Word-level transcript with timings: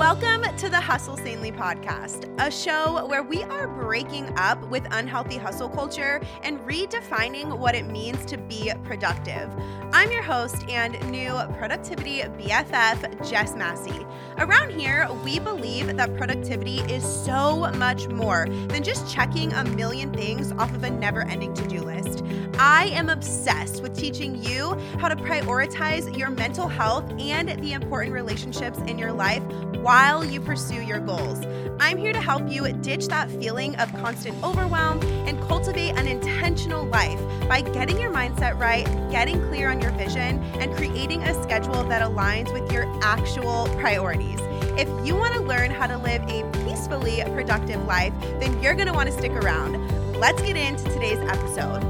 Welcome 0.00 0.56
to 0.56 0.70
the 0.70 0.80
Hustle 0.80 1.18
Sanely 1.18 1.52
podcast, 1.52 2.24
a 2.38 2.50
show 2.50 3.06
where 3.06 3.22
we 3.22 3.42
are 3.42 3.68
breaking 3.68 4.32
up 4.38 4.58
with 4.70 4.82
unhealthy 4.92 5.36
hustle 5.36 5.68
culture 5.68 6.22
and 6.42 6.58
redefining 6.60 7.58
what 7.58 7.74
it 7.74 7.84
means 7.84 8.24
to 8.24 8.38
be 8.38 8.72
productive. 8.82 9.50
I'm 9.92 10.10
your 10.10 10.22
host 10.22 10.66
and 10.70 10.94
new 11.10 11.32
productivity 11.58 12.20
BFF, 12.20 13.28
Jess 13.28 13.54
Massey. 13.54 14.06
Around 14.38 14.70
here, 14.70 15.06
we 15.22 15.38
believe 15.38 15.94
that 15.94 16.16
productivity 16.16 16.78
is 16.78 17.04
so 17.04 17.70
much 17.72 18.08
more 18.08 18.46
than 18.68 18.82
just 18.82 19.12
checking 19.12 19.52
a 19.52 19.64
million 19.64 20.14
things 20.14 20.50
off 20.52 20.74
of 20.74 20.82
a 20.82 20.90
never 20.90 21.28
ending 21.28 21.52
to 21.52 21.68
do 21.68 21.82
list. 21.82 22.24
I 22.58 22.86
am 22.86 23.10
obsessed 23.10 23.82
with 23.82 23.94
teaching 23.98 24.42
you 24.42 24.78
how 24.98 25.08
to 25.08 25.16
prioritize 25.16 26.16
your 26.16 26.30
mental 26.30 26.68
health 26.68 27.04
and 27.18 27.50
the 27.62 27.74
important 27.74 28.14
relationships 28.14 28.78
in 28.86 28.96
your 28.96 29.12
life 29.12 29.42
while 29.90 30.24
you 30.24 30.40
pursue 30.40 30.80
your 30.80 31.00
goals. 31.00 31.44
I'm 31.80 31.98
here 31.98 32.12
to 32.12 32.20
help 32.20 32.48
you 32.48 32.72
ditch 32.74 33.08
that 33.08 33.28
feeling 33.28 33.74
of 33.80 33.92
constant 33.94 34.40
overwhelm 34.44 35.02
and 35.26 35.36
cultivate 35.48 35.98
an 35.98 36.06
intentional 36.06 36.86
life 36.86 37.18
by 37.48 37.62
getting 37.62 37.98
your 37.98 38.12
mindset 38.12 38.56
right, 38.56 38.86
getting 39.10 39.42
clear 39.48 39.68
on 39.68 39.80
your 39.80 39.90
vision, 39.90 40.40
and 40.60 40.72
creating 40.76 41.24
a 41.24 41.42
schedule 41.42 41.82
that 41.82 42.02
aligns 42.08 42.52
with 42.52 42.70
your 42.72 42.84
actual 43.02 43.66
priorities. 43.80 44.38
If 44.78 44.88
you 45.04 45.16
want 45.16 45.34
to 45.34 45.40
learn 45.40 45.72
how 45.72 45.88
to 45.88 45.98
live 45.98 46.22
a 46.28 46.48
peacefully 46.64 47.24
productive 47.24 47.84
life, 47.84 48.14
then 48.38 48.62
you're 48.62 48.76
going 48.76 48.86
to 48.86 48.94
want 48.94 49.10
to 49.10 49.18
stick 49.18 49.32
around. 49.32 49.74
Let's 50.20 50.40
get 50.40 50.56
into 50.56 50.84
today's 50.84 51.18
episode. 51.18 51.82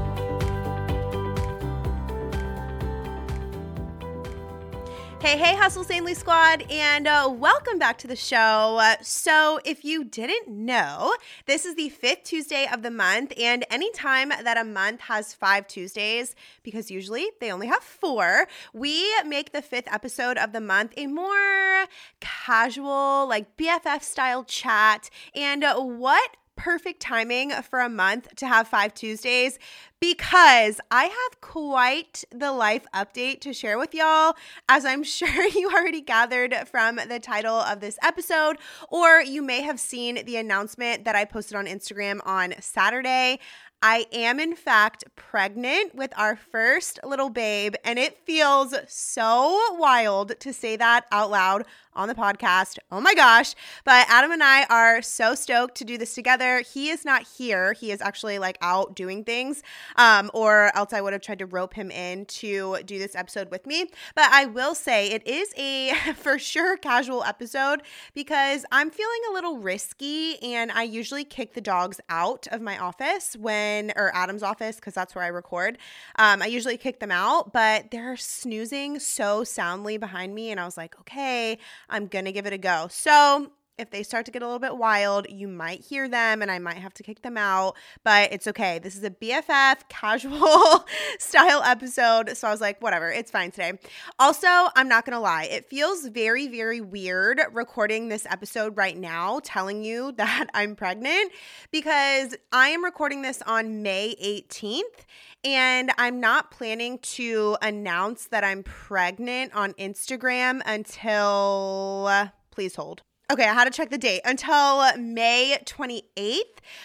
Hey, 5.21 5.37
hey, 5.37 5.55
Hustle 5.55 5.83
Sanely 5.83 6.15
Squad, 6.15 6.65
and 6.71 7.05
uh, 7.05 7.31
welcome 7.31 7.77
back 7.77 7.99
to 7.99 8.07
the 8.07 8.15
show. 8.15 8.79
Uh, 8.81 8.95
so, 9.03 9.59
if 9.63 9.85
you 9.85 10.03
didn't 10.03 10.47
know, 10.47 11.13
this 11.45 11.63
is 11.63 11.75
the 11.75 11.89
fifth 11.89 12.23
Tuesday 12.23 12.67
of 12.73 12.81
the 12.81 12.89
month, 12.89 13.31
and 13.39 13.63
anytime 13.69 14.29
that 14.29 14.57
a 14.57 14.63
month 14.63 15.01
has 15.01 15.35
five 15.35 15.67
Tuesdays, 15.67 16.35
because 16.63 16.89
usually 16.89 17.29
they 17.39 17.51
only 17.51 17.67
have 17.67 17.83
four, 17.83 18.47
we 18.73 19.13
make 19.23 19.51
the 19.51 19.61
fifth 19.61 19.93
episode 19.93 20.39
of 20.39 20.53
the 20.53 20.59
month 20.59 20.91
a 20.97 21.05
more 21.05 21.85
casual, 22.19 23.27
like 23.29 23.55
BFF 23.57 24.01
style 24.01 24.43
chat. 24.43 25.11
And 25.35 25.63
uh, 25.63 25.79
what 25.79 26.35
perfect 26.61 26.99
timing 26.99 27.49
for 27.63 27.79
a 27.79 27.89
month 27.89 28.35
to 28.35 28.45
have 28.45 28.67
five 28.67 28.93
Tuesdays 28.93 29.57
because 29.99 30.79
I 30.91 31.05
have 31.05 31.41
quite 31.41 32.23
the 32.29 32.51
life 32.51 32.85
update 32.93 33.41
to 33.41 33.53
share 33.53 33.79
with 33.79 33.95
y'all, 33.95 34.35
as 34.69 34.85
I'm 34.85 35.03
sure 35.17 35.47
you 35.47 35.71
already 35.71 36.01
gathered 36.01 36.53
from 36.67 36.97
the 36.97 37.19
title 37.19 37.55
of 37.55 37.79
this 37.79 37.97
episode, 38.03 38.57
or 38.89 39.21
you 39.21 39.41
may 39.41 39.61
have 39.61 39.79
seen 39.79 40.23
the 40.23 40.35
announcement 40.35 41.03
that 41.05 41.15
I 41.15 41.25
posted 41.25 41.57
on 41.57 41.65
Instagram 41.65 42.19
on 42.25 42.53
Saturday. 42.59 43.39
I 43.83 44.05
am, 44.11 44.39
in 44.39 44.55
fact, 44.55 45.03
pregnant 45.15 45.95
with 45.95 46.13
our 46.15 46.35
first 46.35 46.99
little 47.03 47.29
babe, 47.29 47.73
and 47.83 47.97
it 47.97 48.19
feels 48.25 48.75
so 48.87 49.59
wild 49.77 50.39
to 50.39 50.53
say 50.53 50.75
that 50.75 51.05
out 51.11 51.31
loud 51.31 51.65
on 51.93 52.07
the 52.07 52.15
podcast. 52.15 52.77
Oh 52.91 53.01
my 53.01 53.13
gosh. 53.13 53.53
But 53.83 54.05
Adam 54.07 54.31
and 54.31 54.43
I 54.43 54.65
are 54.65 55.01
so 55.01 55.35
stoked 55.35 55.75
to 55.75 55.83
do 55.83 55.97
this 55.97 56.13
together. 56.13 56.61
He 56.61 56.89
is 56.89 57.03
not 57.03 57.23
here. 57.37 57.73
He 57.73 57.91
is 57.91 58.01
actually 58.01 58.39
like 58.39 58.57
out 58.61 58.95
doing 58.95 59.23
things, 59.23 59.61
um, 59.97 60.31
or 60.33 60.71
else 60.75 60.93
I 60.93 61.01
would 61.01 61.13
have 61.13 61.21
tried 61.21 61.39
to 61.39 61.45
rope 61.45 61.73
him 61.73 61.91
in 61.91 62.25
to 62.25 62.77
do 62.85 62.97
this 62.97 63.15
episode 63.15 63.51
with 63.51 63.65
me. 63.65 63.89
But 64.15 64.29
I 64.31 64.45
will 64.45 64.75
say 64.75 65.09
it 65.09 65.27
is 65.27 65.53
a 65.57 65.93
for 66.15 66.39
sure 66.39 66.77
casual 66.77 67.23
episode 67.23 67.81
because 68.13 68.63
I'm 68.71 68.89
feeling 68.89 69.21
a 69.29 69.33
little 69.33 69.57
risky 69.57 70.41
and 70.41 70.71
I 70.71 70.83
usually 70.83 71.25
kick 71.25 71.53
the 71.53 71.61
dogs 71.61 71.99
out 72.09 72.47
of 72.51 72.61
my 72.61 72.77
office 72.77 73.35
when, 73.35 73.70
or 73.95 74.11
Adam's 74.13 74.43
office, 74.43 74.75
because 74.75 74.93
that's 74.93 75.15
where 75.15 75.23
I 75.23 75.27
record. 75.29 75.77
Um, 76.17 76.41
I 76.41 76.47
usually 76.47 76.77
kick 76.77 76.99
them 76.99 77.11
out, 77.11 77.53
but 77.53 77.91
they're 77.91 78.17
snoozing 78.17 78.99
so 78.99 79.43
soundly 79.43 79.97
behind 79.97 80.35
me. 80.35 80.51
And 80.51 80.59
I 80.59 80.65
was 80.65 80.77
like, 80.77 80.99
okay, 81.01 81.57
I'm 81.89 82.07
going 82.07 82.25
to 82.25 82.31
give 82.31 82.45
it 82.45 82.53
a 82.53 82.57
go. 82.57 82.87
So, 82.89 83.51
if 83.81 83.89
they 83.89 84.03
start 84.03 84.25
to 84.27 84.31
get 84.31 84.41
a 84.41 84.45
little 84.45 84.59
bit 84.59 84.77
wild, 84.77 85.25
you 85.29 85.47
might 85.47 85.81
hear 85.81 86.07
them 86.07 86.41
and 86.41 86.51
I 86.51 86.59
might 86.59 86.77
have 86.77 86.93
to 86.95 87.03
kick 87.03 87.23
them 87.23 87.35
out, 87.35 87.75
but 88.03 88.31
it's 88.31 88.47
okay. 88.47 88.79
This 88.79 88.95
is 88.95 89.03
a 89.03 89.09
BFF 89.09 89.89
casual 89.89 90.85
style 91.19 91.63
episode. 91.63 92.37
So 92.37 92.47
I 92.47 92.51
was 92.51 92.61
like, 92.61 92.81
whatever, 92.81 93.11
it's 93.11 93.31
fine 93.31 93.51
today. 93.51 93.73
Also, 94.19 94.47
I'm 94.47 94.87
not 94.87 95.05
going 95.05 95.15
to 95.15 95.19
lie, 95.19 95.45
it 95.45 95.65
feels 95.65 96.07
very, 96.07 96.47
very 96.47 96.79
weird 96.79 97.41
recording 97.51 98.07
this 98.07 98.25
episode 98.29 98.77
right 98.77 98.97
now, 98.97 99.41
telling 99.43 99.83
you 99.83 100.11
that 100.17 100.47
I'm 100.53 100.75
pregnant 100.75 101.31
because 101.71 102.35
I 102.51 102.69
am 102.69 102.83
recording 102.83 103.23
this 103.23 103.41
on 103.41 103.81
May 103.81 104.15
18th. 104.23 105.05
And 105.43 105.91
I'm 105.97 106.19
not 106.19 106.51
planning 106.51 106.99
to 106.99 107.57
announce 107.63 108.27
that 108.27 108.43
I'm 108.43 108.61
pregnant 108.61 109.55
on 109.55 109.73
Instagram 109.73 110.61
until, 110.67 112.29
please 112.51 112.75
hold. 112.75 113.01
Okay, 113.31 113.45
I 113.45 113.53
had 113.53 113.63
to 113.63 113.71
check 113.71 113.89
the 113.89 113.97
date 113.97 114.19
until 114.25 114.85
May 114.97 115.57
28th, 115.63 116.41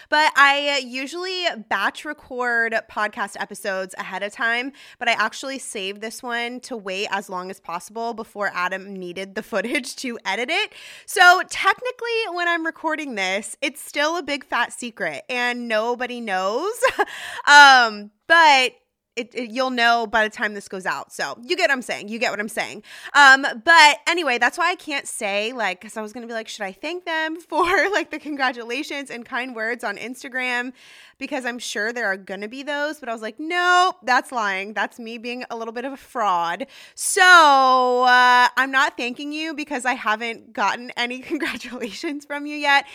but 0.08 0.32
I 0.36 0.80
usually 0.86 1.42
batch 1.68 2.04
record 2.04 2.72
podcast 2.88 3.34
episodes 3.40 3.96
ahead 3.98 4.22
of 4.22 4.30
time, 4.30 4.70
but 5.00 5.08
I 5.08 5.14
actually 5.14 5.58
saved 5.58 6.00
this 6.00 6.22
one 6.22 6.60
to 6.60 6.76
wait 6.76 7.08
as 7.10 7.28
long 7.28 7.50
as 7.50 7.58
possible 7.58 8.14
before 8.14 8.52
Adam 8.54 8.94
needed 8.94 9.34
the 9.34 9.42
footage 9.56 9.96
to 9.96 10.20
edit 10.24 10.48
it. 10.48 10.72
So, 11.04 11.42
technically, 11.50 12.20
when 12.32 12.46
I'm 12.46 12.64
recording 12.64 13.16
this, 13.16 13.56
it's 13.60 13.82
still 13.82 14.16
a 14.16 14.22
big 14.22 14.44
fat 14.44 14.72
secret 14.72 15.24
and 15.28 15.66
nobody 15.66 16.20
knows. 16.20 16.80
um, 17.48 18.12
but 18.28 18.70
it, 19.16 19.34
it, 19.34 19.50
you'll 19.50 19.70
know 19.70 20.06
by 20.06 20.24
the 20.24 20.34
time 20.34 20.54
this 20.54 20.68
goes 20.68 20.86
out. 20.86 21.12
So 21.12 21.38
you 21.42 21.56
get 21.56 21.64
what 21.64 21.72
I'm 21.72 21.82
saying. 21.82 22.08
You 22.08 22.18
get 22.18 22.30
what 22.30 22.38
I'm 22.38 22.48
saying. 22.48 22.82
Um, 23.14 23.46
but 23.64 23.98
anyway, 24.06 24.38
that's 24.38 24.58
why 24.58 24.70
I 24.70 24.74
can't 24.74 25.06
say 25.06 25.52
like 25.52 25.80
because 25.80 25.96
I 25.96 26.02
was 26.02 26.12
gonna 26.12 26.26
be 26.26 26.34
like, 26.34 26.48
should 26.48 26.64
I 26.64 26.72
thank 26.72 27.06
them 27.06 27.40
for 27.48 27.64
like 27.90 28.10
the 28.10 28.18
congratulations 28.18 29.10
and 29.10 29.24
kind 29.24 29.54
words 29.54 29.82
on 29.82 29.96
Instagram? 29.96 30.72
Because 31.18 31.46
I'm 31.46 31.58
sure 31.58 31.92
there 31.92 32.06
are 32.06 32.16
gonna 32.16 32.48
be 32.48 32.62
those, 32.62 33.00
but 33.00 33.08
I 33.08 33.12
was 33.12 33.22
like, 33.22 33.40
nope, 33.40 33.96
that's 34.02 34.30
lying. 34.30 34.74
That's 34.74 34.98
me 34.98 35.16
being 35.18 35.44
a 35.50 35.56
little 35.56 35.72
bit 35.72 35.86
of 35.86 35.92
a 35.92 35.96
fraud. 35.96 36.66
So 36.94 37.22
uh, 37.22 38.48
I'm 38.56 38.70
not 38.70 38.96
thanking 38.98 39.32
you 39.32 39.54
because 39.54 39.86
I 39.86 39.94
haven't 39.94 40.52
gotten 40.52 40.90
any 40.96 41.18
congratulations 41.20 42.26
from 42.26 42.46
you 42.46 42.56
yet. 42.56 42.86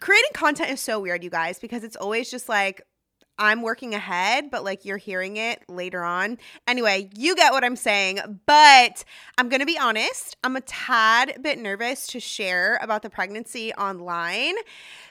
Creating 0.00 0.30
content 0.34 0.70
is 0.70 0.80
so 0.80 0.98
weird, 0.98 1.22
you 1.22 1.30
guys, 1.30 1.60
because 1.60 1.84
it's 1.84 1.96
always 1.96 2.28
just 2.28 2.48
like 2.48 2.82
I'm 3.38 3.62
working 3.62 3.94
ahead, 3.94 4.50
but 4.50 4.64
like 4.64 4.84
you're 4.84 4.96
hearing 4.96 5.36
it 5.36 5.62
later 5.68 6.02
on. 6.04 6.38
Anyway, 6.66 7.10
you 7.16 7.34
get 7.34 7.52
what 7.52 7.64
I'm 7.64 7.76
saying. 7.76 8.20
But 8.46 9.04
I'm 9.38 9.48
going 9.48 9.60
to 9.60 9.66
be 9.66 9.78
honest, 9.78 10.36
I'm 10.44 10.56
a 10.56 10.60
tad 10.60 11.38
bit 11.42 11.58
nervous 11.58 12.06
to 12.08 12.20
share 12.20 12.78
about 12.80 13.02
the 13.02 13.10
pregnancy 13.10 13.72
online 13.74 14.54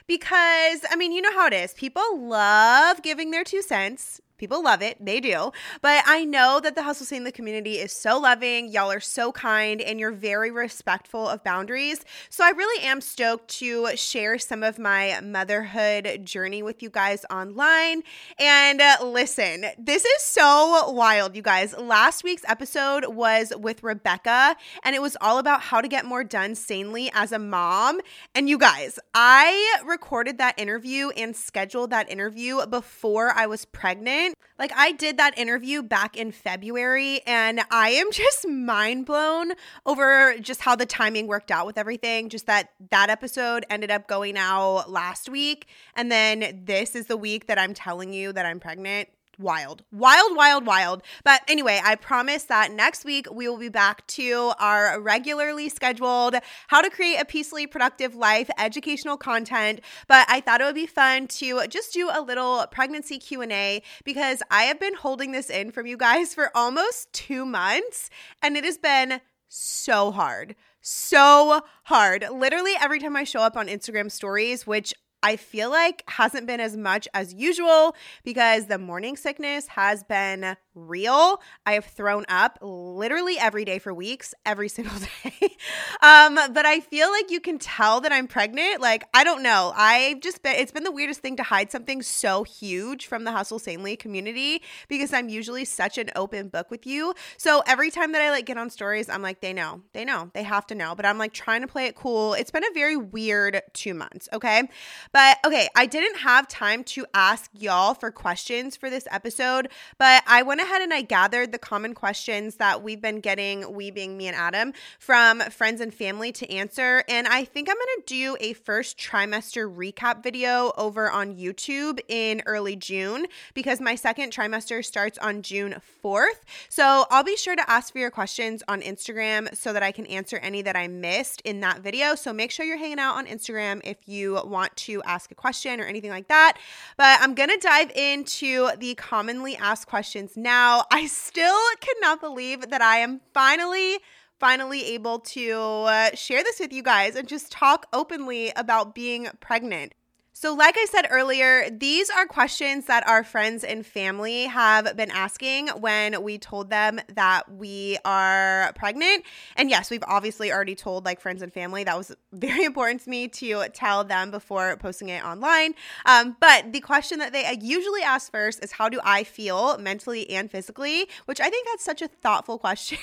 because, 0.06 0.80
I 0.90 0.96
mean, 0.96 1.12
you 1.12 1.20
know 1.20 1.32
how 1.32 1.46
it 1.46 1.52
is. 1.52 1.74
People 1.74 2.20
love 2.20 3.02
giving 3.02 3.30
their 3.30 3.44
two 3.44 3.62
cents. 3.62 4.20
People 4.36 4.64
love 4.64 4.82
it. 4.82 4.96
They 5.04 5.20
do. 5.20 5.52
But 5.80 6.02
I 6.06 6.24
know 6.24 6.58
that 6.58 6.74
the 6.74 6.82
Hustle 6.82 7.06
Sanely 7.06 7.30
community 7.30 7.74
is 7.74 7.92
so 7.92 8.18
loving. 8.18 8.68
Y'all 8.68 8.90
are 8.90 8.98
so 8.98 9.30
kind 9.30 9.80
and 9.80 10.00
you're 10.00 10.10
very 10.10 10.50
respectful 10.50 11.28
of 11.28 11.44
boundaries. 11.44 12.04
So 12.30 12.44
I 12.44 12.50
really 12.50 12.84
am 12.84 13.00
stoked 13.00 13.46
to 13.58 13.94
share 13.94 14.38
some 14.38 14.64
of 14.64 14.76
my 14.76 15.20
motherhood 15.22 16.24
journey 16.24 16.64
with 16.64 16.82
you 16.82 16.90
guys 16.90 17.24
online. 17.30 18.02
And 18.36 18.80
uh, 18.80 18.96
listen, 19.04 19.66
this 19.78 20.04
is 20.04 20.22
so 20.22 20.90
wild, 20.90 21.36
you 21.36 21.42
guys. 21.42 21.72
Last 21.78 22.24
week's 22.24 22.44
episode 22.48 23.06
was 23.14 23.52
with 23.56 23.84
Rebecca 23.84 24.56
and 24.82 24.96
it 24.96 25.02
was 25.02 25.16
all 25.20 25.38
about 25.38 25.60
how 25.60 25.80
to 25.80 25.86
get 25.86 26.06
more 26.06 26.24
done 26.24 26.56
sanely 26.56 27.08
as 27.14 27.30
a 27.30 27.38
mom. 27.38 28.00
And 28.34 28.48
you 28.48 28.58
guys, 28.58 28.98
I 29.14 29.78
recorded 29.86 30.38
that 30.38 30.58
interview 30.58 31.10
and 31.10 31.36
scheduled 31.36 31.90
that 31.90 32.10
interview 32.10 32.66
before 32.66 33.30
I 33.30 33.46
was 33.46 33.64
pregnant 33.64 34.23
like 34.58 34.72
I 34.76 34.92
did 34.92 35.16
that 35.16 35.36
interview 35.38 35.82
back 35.82 36.16
in 36.16 36.32
February 36.32 37.20
and 37.26 37.60
I 37.70 37.90
am 37.90 38.06
just 38.12 38.48
mind 38.48 39.06
blown 39.06 39.52
over 39.84 40.36
just 40.40 40.60
how 40.60 40.76
the 40.76 40.86
timing 40.86 41.26
worked 41.26 41.50
out 41.50 41.66
with 41.66 41.78
everything. 41.78 42.28
Just 42.28 42.46
that 42.46 42.70
that 42.90 43.10
episode 43.10 43.64
ended 43.68 43.90
up 43.90 44.06
going 44.06 44.36
out 44.36 44.90
last 44.90 45.28
week 45.28 45.66
and 45.94 46.10
then 46.10 46.62
this 46.64 46.94
is 46.94 47.06
the 47.06 47.16
week 47.16 47.46
that 47.46 47.58
I'm 47.58 47.74
telling 47.74 48.12
you 48.12 48.32
that 48.32 48.46
I'm 48.46 48.60
pregnant 48.60 49.08
wild, 49.38 49.84
wild, 49.92 50.36
wild, 50.36 50.66
wild. 50.66 51.02
But 51.24 51.42
anyway, 51.48 51.80
I 51.84 51.94
promise 51.94 52.44
that 52.44 52.72
next 52.72 53.04
week 53.04 53.26
we 53.32 53.48
will 53.48 53.58
be 53.58 53.68
back 53.68 54.06
to 54.08 54.52
our 54.58 55.00
regularly 55.00 55.68
scheduled 55.68 56.36
how 56.68 56.80
to 56.80 56.90
create 56.90 57.20
a 57.20 57.24
peacefully 57.24 57.66
productive 57.66 58.14
life 58.14 58.50
educational 58.58 59.16
content. 59.16 59.80
But 60.08 60.26
I 60.28 60.40
thought 60.40 60.60
it 60.60 60.64
would 60.64 60.74
be 60.74 60.86
fun 60.86 61.26
to 61.28 61.66
just 61.68 61.92
do 61.92 62.10
a 62.12 62.22
little 62.22 62.66
pregnancy 62.70 63.18
Q&A 63.18 63.82
because 64.04 64.42
I 64.50 64.64
have 64.64 64.80
been 64.80 64.94
holding 64.94 65.32
this 65.32 65.50
in 65.50 65.70
from 65.70 65.86
you 65.86 65.96
guys 65.96 66.34
for 66.34 66.50
almost 66.54 67.12
2 67.12 67.44
months 67.44 68.10
and 68.42 68.56
it 68.56 68.64
has 68.64 68.78
been 68.78 69.20
so 69.48 70.10
hard 70.10 70.54
so 70.84 71.62
hard. 71.84 72.26
Literally 72.30 72.72
every 72.78 72.98
time 72.98 73.16
I 73.16 73.24
show 73.24 73.40
up 73.40 73.56
on 73.56 73.68
Instagram 73.68 74.12
stories, 74.12 74.66
which 74.66 74.92
I 75.24 75.36
feel 75.36 75.70
like 75.70 76.04
hasn't 76.06 76.46
been 76.46 76.60
as 76.60 76.76
much 76.76 77.08
as 77.14 77.32
usual 77.32 77.96
because 78.24 78.66
the 78.66 78.76
morning 78.76 79.16
sickness 79.16 79.66
has 79.68 80.04
been 80.04 80.54
real. 80.74 81.40
I 81.66 81.72
have 81.72 81.84
thrown 81.84 82.24
up 82.28 82.58
literally 82.60 83.38
every 83.38 83.64
day 83.64 83.78
for 83.78 83.92
weeks, 83.94 84.34
every 84.44 84.68
single 84.74 84.98
day. 84.98 85.56
um, 86.02 86.38
but 86.52 86.66
I 86.66 86.80
feel 86.80 87.10
like 87.10 87.30
you 87.30 87.40
can 87.40 87.58
tell 87.58 88.00
that 88.00 88.12
I'm 88.12 88.26
pregnant. 88.26 88.80
Like, 88.80 89.04
I 89.14 89.24
don't 89.24 89.42
know. 89.42 89.72
I've 89.76 90.20
just 90.20 90.42
been, 90.42 90.54
it's 90.56 90.72
been 90.72 90.84
the 90.84 90.92
weirdest 90.92 91.20
thing 91.20 91.36
to 91.36 91.42
hide 91.42 91.70
something 91.70 92.02
so 92.02 92.44
huge 92.44 93.06
from 93.06 93.24
the 93.24 93.32
Hustle 93.32 93.58
Sanely 93.58 93.96
community 93.96 94.62
because 94.88 95.12
I'm 95.12 95.28
usually 95.28 95.64
such 95.64 95.98
an 95.98 96.10
open 96.16 96.48
book 96.48 96.70
with 96.70 96.86
you. 96.86 97.14
So 97.36 97.62
every 97.66 97.90
time 97.90 98.12
that 98.12 98.22
I 98.22 98.30
like 98.30 98.46
get 98.46 98.58
on 98.58 98.70
stories, 98.70 99.08
I'm 99.08 99.22
like, 99.22 99.40
they 99.40 99.52
know, 99.52 99.82
they 99.92 100.04
know, 100.04 100.30
they 100.34 100.42
have 100.42 100.66
to 100.68 100.74
know. 100.74 100.94
But 100.94 101.06
I'm 101.06 101.18
like 101.18 101.32
trying 101.32 101.60
to 101.60 101.68
play 101.68 101.86
it 101.86 101.94
cool. 101.94 102.34
It's 102.34 102.50
been 102.50 102.64
a 102.64 102.74
very 102.74 102.96
weird 102.96 103.62
two 103.72 103.94
months. 103.94 104.28
Okay. 104.32 104.68
But 105.12 105.38
okay, 105.46 105.68
I 105.76 105.86
didn't 105.86 106.18
have 106.18 106.48
time 106.48 106.84
to 106.84 107.06
ask 107.14 107.50
y'all 107.54 107.94
for 107.94 108.10
questions 108.10 108.76
for 108.76 108.90
this 108.90 109.06
episode, 109.10 109.68
but 109.98 110.22
I 110.26 110.42
went 110.42 110.60
ahead 110.64 110.80
and 110.80 110.94
I 110.94 111.02
gathered 111.02 111.52
the 111.52 111.58
common 111.58 111.94
questions 111.94 112.56
that 112.56 112.82
we've 112.82 113.00
been 113.00 113.20
getting, 113.20 113.74
we 113.74 113.90
being 113.90 114.16
me 114.16 114.28
and 114.28 114.36
Adam, 114.36 114.72
from 114.98 115.40
friends 115.40 115.80
and 115.80 115.92
family 115.92 116.32
to 116.32 116.50
answer. 116.50 117.04
And 117.06 117.28
I 117.28 117.44
think 117.44 117.68
I'm 117.68 117.76
going 117.76 118.00
to 118.00 118.04
do 118.06 118.36
a 118.40 118.54
first 118.54 118.98
trimester 118.98 119.72
recap 119.72 120.22
video 120.22 120.72
over 120.78 121.10
on 121.10 121.36
YouTube 121.36 122.00
in 122.08 122.42
early 122.46 122.76
June 122.76 123.26
because 123.52 123.78
my 123.80 123.94
second 123.94 124.32
trimester 124.32 124.82
starts 124.82 125.18
on 125.18 125.42
June 125.42 125.76
4th. 126.02 126.40
So 126.70 127.04
I'll 127.10 127.24
be 127.24 127.36
sure 127.36 127.56
to 127.56 127.70
ask 127.70 127.92
for 127.92 127.98
your 127.98 128.10
questions 128.10 128.62
on 128.66 128.80
Instagram 128.80 129.54
so 129.54 129.74
that 129.74 129.82
I 129.82 129.92
can 129.92 130.06
answer 130.06 130.38
any 130.38 130.62
that 130.62 130.76
I 130.76 130.88
missed 130.88 131.42
in 131.42 131.60
that 131.60 131.80
video. 131.80 132.14
So 132.14 132.32
make 132.32 132.50
sure 132.50 132.64
you're 132.64 132.78
hanging 132.78 132.98
out 132.98 133.16
on 133.16 133.26
Instagram 133.26 133.82
if 133.84 133.98
you 134.06 134.40
want 134.44 134.74
to 134.76 135.02
ask 135.02 135.30
a 135.30 135.34
question 135.34 135.78
or 135.78 135.84
anything 135.84 136.10
like 136.10 136.28
that. 136.28 136.56
But 136.96 137.20
I'm 137.20 137.34
going 137.34 137.50
to 137.50 137.58
dive 137.58 137.90
into 137.94 138.70
the 138.78 138.94
commonly 138.94 139.56
asked 139.56 139.88
questions 139.88 140.38
now. 140.38 140.53
I 140.90 141.06
still 141.06 141.58
cannot 141.80 142.20
believe 142.20 142.70
that 142.70 142.82
I 142.82 142.98
am 142.98 143.20
finally 143.32 143.98
finally 144.40 144.84
able 144.84 145.20
to 145.20 145.50
uh, 145.52 146.14
share 146.14 146.42
this 146.42 146.60
with 146.60 146.72
you 146.72 146.82
guys 146.82 147.16
and 147.16 147.26
just 147.28 147.50
talk 147.50 147.86
openly 147.92 148.52
about 148.56 148.94
being 148.94 149.28
pregnant. 149.40 149.94
So, 150.36 150.52
like 150.52 150.74
I 150.76 150.84
said 150.86 151.06
earlier, 151.10 151.70
these 151.70 152.10
are 152.10 152.26
questions 152.26 152.86
that 152.86 153.06
our 153.06 153.22
friends 153.22 153.62
and 153.62 153.86
family 153.86 154.46
have 154.46 154.96
been 154.96 155.12
asking 155.12 155.68
when 155.68 156.24
we 156.24 156.38
told 156.38 156.70
them 156.70 157.00
that 157.14 157.52
we 157.52 157.98
are 158.04 158.72
pregnant. 158.74 159.24
And 159.54 159.70
yes, 159.70 159.92
we've 159.92 160.02
obviously 160.08 160.52
already 160.52 160.74
told 160.74 161.04
like 161.04 161.20
friends 161.20 161.40
and 161.40 161.52
family. 161.52 161.84
That 161.84 161.96
was 161.96 162.16
very 162.32 162.64
important 162.64 163.02
to 163.02 163.10
me 163.10 163.28
to 163.28 163.68
tell 163.68 164.02
them 164.02 164.32
before 164.32 164.76
posting 164.78 165.08
it 165.08 165.24
online. 165.24 165.76
Um, 166.04 166.36
but 166.40 166.72
the 166.72 166.80
question 166.80 167.20
that 167.20 167.32
they 167.32 167.56
usually 167.62 168.02
ask 168.02 168.32
first 168.32 168.64
is 168.64 168.72
how 168.72 168.88
do 168.88 168.98
I 169.04 169.22
feel 169.22 169.78
mentally 169.78 170.28
and 170.30 170.50
physically? 170.50 171.08
Which 171.26 171.40
I 171.40 171.48
think 171.48 171.68
that's 171.68 171.84
such 171.84 172.02
a 172.02 172.08
thoughtful 172.08 172.58
question. 172.64 172.98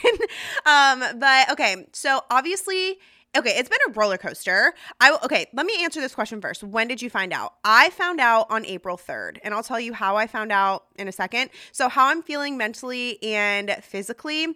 um, 0.65 1.01
but 1.17 1.49
okay, 1.49 1.87
so 1.93 2.25
obviously, 2.29 2.99
okay, 3.37 3.51
it's 3.57 3.69
been 3.69 3.79
a 3.87 3.91
roller 3.91 4.17
coaster. 4.17 4.73
I 4.99 5.17
okay, 5.23 5.47
let 5.53 5.65
me 5.65 5.83
answer 5.83 6.01
this 6.01 6.13
question 6.13 6.41
first. 6.41 6.63
When 6.63 6.87
did 6.87 7.01
you 7.01 7.09
find 7.09 7.33
out? 7.33 7.53
I 7.63 7.89
found 7.91 8.19
out 8.19 8.47
on 8.49 8.65
April 8.65 8.97
3rd, 8.97 9.37
and 9.43 9.53
I'll 9.53 9.63
tell 9.63 9.79
you 9.79 9.93
how 9.93 10.17
I 10.17 10.27
found 10.27 10.51
out 10.51 10.85
in 10.97 11.07
a 11.07 11.11
second. 11.11 11.49
So, 11.71 11.89
how 11.89 12.07
I'm 12.07 12.21
feeling 12.21 12.57
mentally 12.57 13.21
and 13.23 13.77
physically, 13.81 14.47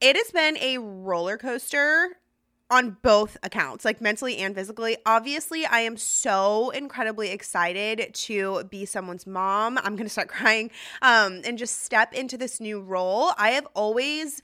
it 0.00 0.16
has 0.16 0.30
been 0.30 0.58
a 0.58 0.78
roller 0.78 1.36
coaster 1.36 2.16
on 2.72 2.96
both 3.02 3.36
accounts, 3.42 3.84
like 3.84 4.00
mentally 4.00 4.38
and 4.38 4.54
physically. 4.54 4.96
Obviously, 5.04 5.66
I 5.66 5.80
am 5.80 5.98
so 5.98 6.70
incredibly 6.70 7.28
excited 7.28 8.14
to 8.14 8.64
be 8.64 8.86
someone's 8.86 9.26
mom. 9.26 9.78
I'm 9.78 9.94
going 9.94 10.06
to 10.06 10.08
start 10.08 10.28
crying 10.30 10.70
um, 11.02 11.42
and 11.44 11.58
just 11.58 11.84
step 11.84 12.14
into 12.14 12.38
this 12.38 12.60
new 12.60 12.80
role. 12.80 13.32
I 13.36 13.50
have 13.50 13.68
always, 13.74 14.40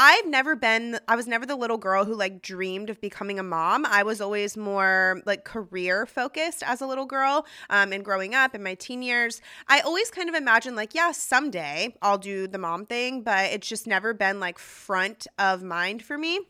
I've 0.00 0.28
never 0.28 0.54
been, 0.54 1.00
I 1.08 1.16
was 1.16 1.26
never 1.26 1.44
the 1.44 1.56
little 1.56 1.76
girl 1.76 2.04
who 2.04 2.14
like 2.14 2.40
dreamed 2.40 2.88
of 2.88 3.00
becoming 3.00 3.40
a 3.40 3.42
mom. 3.42 3.84
I 3.84 4.04
was 4.04 4.20
always 4.20 4.56
more 4.56 5.20
like 5.26 5.44
career 5.44 6.06
focused 6.06 6.62
as 6.62 6.80
a 6.80 6.86
little 6.86 7.04
girl 7.04 7.44
um, 7.68 7.92
and 7.92 8.04
growing 8.04 8.32
up 8.32 8.54
in 8.54 8.62
my 8.62 8.74
teen 8.74 9.02
years. 9.02 9.40
I 9.66 9.80
always 9.80 10.08
kind 10.08 10.28
of 10.28 10.36
imagined 10.36 10.76
like, 10.76 10.94
yeah, 10.94 11.10
someday 11.10 11.96
I'll 12.00 12.16
do 12.16 12.46
the 12.46 12.58
mom 12.58 12.86
thing, 12.86 13.22
but 13.22 13.46
it's 13.52 13.68
just 13.68 13.88
never 13.88 14.14
been 14.14 14.38
like 14.38 14.60
front 14.60 15.26
of 15.36 15.64
mind 15.64 16.04
for 16.04 16.16
me. 16.16 16.42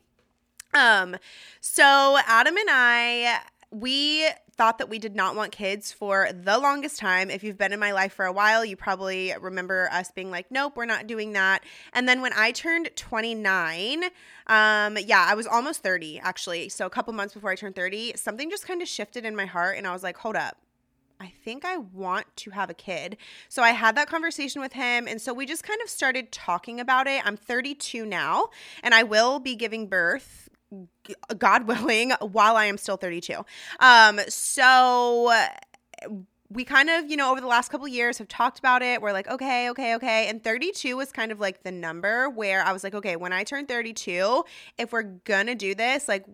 Um, 0.75 1.17
so 1.59 2.19
Adam 2.27 2.55
and 2.55 2.69
I, 2.69 3.39
we 3.71 4.27
thought 4.59 4.77
that 4.77 4.89
we 4.89 4.99
did 4.99 5.15
not 5.15 5.37
want 5.37 5.53
kids 5.53 5.93
for 5.93 6.27
the 6.33 6.57
longest 6.57 6.99
time. 6.99 7.31
If 7.31 7.45
you've 7.45 7.57
been 7.57 7.71
in 7.71 7.79
my 7.79 7.93
life 7.93 8.11
for 8.11 8.25
a 8.25 8.31
while, 8.33 8.65
you 8.65 8.75
probably 8.75 9.33
remember 9.39 9.87
us 9.89 10.11
being 10.11 10.31
like, 10.31 10.51
nope, 10.51 10.73
we're 10.75 10.83
not 10.83 11.07
doing 11.07 11.31
that. 11.31 11.63
And 11.93 12.09
then 12.09 12.21
when 12.21 12.33
I 12.33 12.51
turned 12.51 12.89
29, 12.97 14.03
um, 14.47 14.97
yeah, 14.97 15.25
I 15.25 15.33
was 15.33 15.47
almost 15.47 15.81
30 15.81 16.19
actually. 16.19 16.67
So 16.67 16.85
a 16.85 16.89
couple 16.89 17.13
months 17.13 17.33
before 17.33 17.51
I 17.51 17.55
turned 17.55 17.77
30, 17.77 18.17
something 18.17 18.49
just 18.49 18.67
kind 18.67 18.81
of 18.81 18.89
shifted 18.89 19.23
in 19.23 19.33
my 19.33 19.45
heart 19.45 19.77
and 19.77 19.87
I 19.87 19.93
was 19.93 20.03
like, 20.03 20.17
hold 20.17 20.35
up. 20.35 20.57
I 21.21 21.31
think 21.45 21.63
I 21.63 21.77
want 21.77 22.25
to 22.37 22.51
have 22.51 22.69
a 22.69 22.73
kid. 22.73 23.15
So 23.47 23.63
I 23.63 23.71
had 23.71 23.95
that 23.95 24.09
conversation 24.09 24.61
with 24.61 24.73
him. 24.73 25.07
And 25.07 25.21
so 25.21 25.33
we 25.33 25.45
just 25.45 25.63
kind 25.63 25.81
of 25.81 25.89
started 25.89 26.33
talking 26.33 26.81
about 26.81 27.07
it. 27.07 27.25
I'm 27.25 27.37
32 27.37 28.05
now, 28.05 28.49
and 28.83 28.93
I 28.93 29.03
will 29.03 29.39
be 29.39 29.55
giving 29.55 29.87
birth 29.87 30.48
God 31.37 31.67
willing, 31.67 32.11
while 32.21 32.55
I 32.55 32.65
am 32.65 32.77
still 32.77 32.97
32. 32.97 33.45
Um, 33.79 34.19
so 34.27 35.33
we 36.51 36.63
kind 36.63 36.89
of, 36.89 37.09
you 37.09 37.15
know, 37.15 37.31
over 37.31 37.41
the 37.41 37.47
last 37.47 37.69
couple 37.69 37.87
years 37.87 38.17
have 38.17 38.27
talked 38.27 38.57
about 38.57 38.81
it. 38.81 39.01
We're 39.01 39.13
like, 39.13 39.27
okay, 39.27 39.69
okay, 39.69 39.95
okay. 39.95 40.27
And 40.27 40.43
32 40.43 40.97
was 40.97 41.11
kind 41.11 41.31
of 41.31 41.39
like 41.39 41.63
the 41.63 41.71
number 41.71 42.29
where 42.29 42.63
I 42.63 42.71
was 42.71 42.83
like, 42.83 42.95
okay, 42.95 43.15
when 43.15 43.31
I 43.31 43.43
turn 43.43 43.67
32, 43.67 44.43
if 44.77 44.91
we're 44.91 45.03
gonna 45.03 45.55
do 45.55 45.75
this, 45.75 46.07
like, 46.07 46.25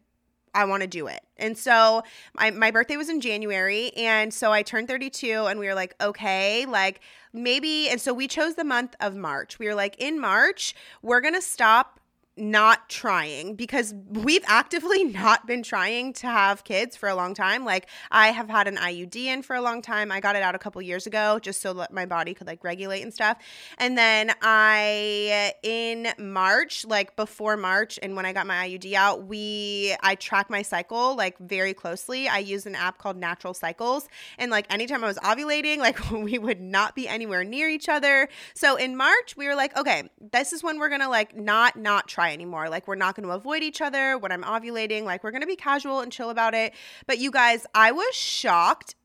I 0.54 0.64
want 0.64 0.82
to 0.82 0.88
do 0.88 1.08
it. 1.08 1.20
And 1.36 1.58
so 1.58 2.02
my, 2.34 2.50
my 2.50 2.72
birthday 2.72 2.96
was 2.96 3.10
in 3.10 3.20
January. 3.20 3.92
And 3.98 4.34
so 4.34 4.54
I 4.54 4.64
turned 4.64 4.88
32 4.88 5.48
and 5.48 5.60
we 5.60 5.68
were 5.68 5.74
like, 5.74 5.94
okay, 6.00 6.66
like 6.66 7.02
maybe. 7.34 7.90
And 7.90 8.00
so 8.00 8.14
we 8.14 8.28
chose 8.28 8.56
the 8.56 8.64
month 8.64 8.96
of 9.02 9.16
March. 9.16 9.60
We 9.60 9.68
were 9.68 9.76
like, 9.76 9.98
in 10.00 10.18
March, 10.18 10.74
we're 11.02 11.20
going 11.20 11.34
to 11.34 11.42
stop 11.42 12.00
not 12.38 12.90
trying 12.90 13.56
because 13.56 13.94
we've 14.10 14.44
actively 14.48 15.04
not 15.16 15.48
been 15.48 15.64
trying 15.64 16.14
to 16.14 16.28
have 16.28 16.64
kids 16.64 16.96
for 16.96 17.08
a 17.08 17.16
long 17.16 17.34
time. 17.34 17.64
Like 17.66 17.88
I 18.12 18.28
have 18.30 18.50
had 18.50 18.68
an 18.68 18.78
IUD 18.78 19.16
in 19.16 19.42
for 19.42 19.56
a 19.56 19.62
long 19.62 19.82
time. 19.82 20.12
I 20.12 20.20
got 20.20 20.36
it 20.36 20.44
out 20.44 20.56
a 20.56 20.60
couple 20.60 20.82
years 20.82 21.08
ago 21.08 21.40
just 21.40 21.62
so 21.62 21.74
that 21.76 21.94
my 21.94 22.06
body 22.06 22.34
could 22.34 22.48
like 22.48 22.64
regulate 22.64 23.02
and 23.02 23.14
stuff. 23.14 23.38
And 23.78 23.98
then 23.98 24.32
I 24.42 25.54
in 25.64 26.10
March, 26.18 26.86
like 26.86 27.16
before 27.16 27.58
March 27.58 28.00
and 28.02 28.16
when 28.16 28.26
I 28.26 28.34
got 28.34 28.48
my 28.48 28.68
IUD 28.68 28.94
out, 28.94 29.26
we 29.26 29.96
I 30.02 30.16
track 30.16 30.50
my 30.50 30.62
cycle 30.62 31.16
like 31.16 31.38
very 31.40 31.74
closely. 31.74 32.28
I 32.28 32.40
use 32.40 32.66
an 32.66 32.76
app 32.76 32.98
called 32.98 33.18
Natural 33.18 33.54
Cycles 33.54 34.08
and 34.38 34.52
like 34.52 34.72
anytime 34.74 35.04
I 35.04 35.08
was 35.08 35.18
ovulating, 35.20 35.78
like 35.86 36.12
we 36.12 36.38
would 36.38 36.60
not 36.60 36.96
be 36.96 37.08
anywhere 37.08 37.44
near 37.44 37.70
each 37.70 37.88
other. 37.88 38.28
So 38.54 38.76
in 38.76 38.98
March, 38.98 39.38
we 39.38 39.48
were 39.48 39.56
like, 39.56 39.78
okay, 39.78 40.10
this 40.32 40.52
is 40.52 40.64
when 40.64 40.80
we're 40.80 40.90
going 40.90 41.02
to 41.02 41.10
like 41.10 41.36
not 41.36 41.78
not 41.78 42.08
try 42.08 42.25
anymore. 42.32 42.70
Like, 42.70 42.88
we're 42.88 42.96
not 42.96 43.16
going 43.16 43.28
to 43.28 43.34
avoid 43.34 43.64
each 43.64 43.82
other 43.82 44.18
when 44.18 44.32
I'm 44.32 44.44
ovulating. 44.44 45.04
Like, 45.04 45.24
we're 45.24 45.32
going 45.32 45.42
to 45.42 45.48
be 45.48 45.56
casual 45.56 46.02
and 46.02 46.12
chill 46.12 46.30
about 46.30 46.54
it. 46.54 46.74
But 47.08 47.20
you 47.20 47.32
guys, 47.32 47.66
I 47.74 47.92
was 47.92 48.14
shocked 48.16 48.96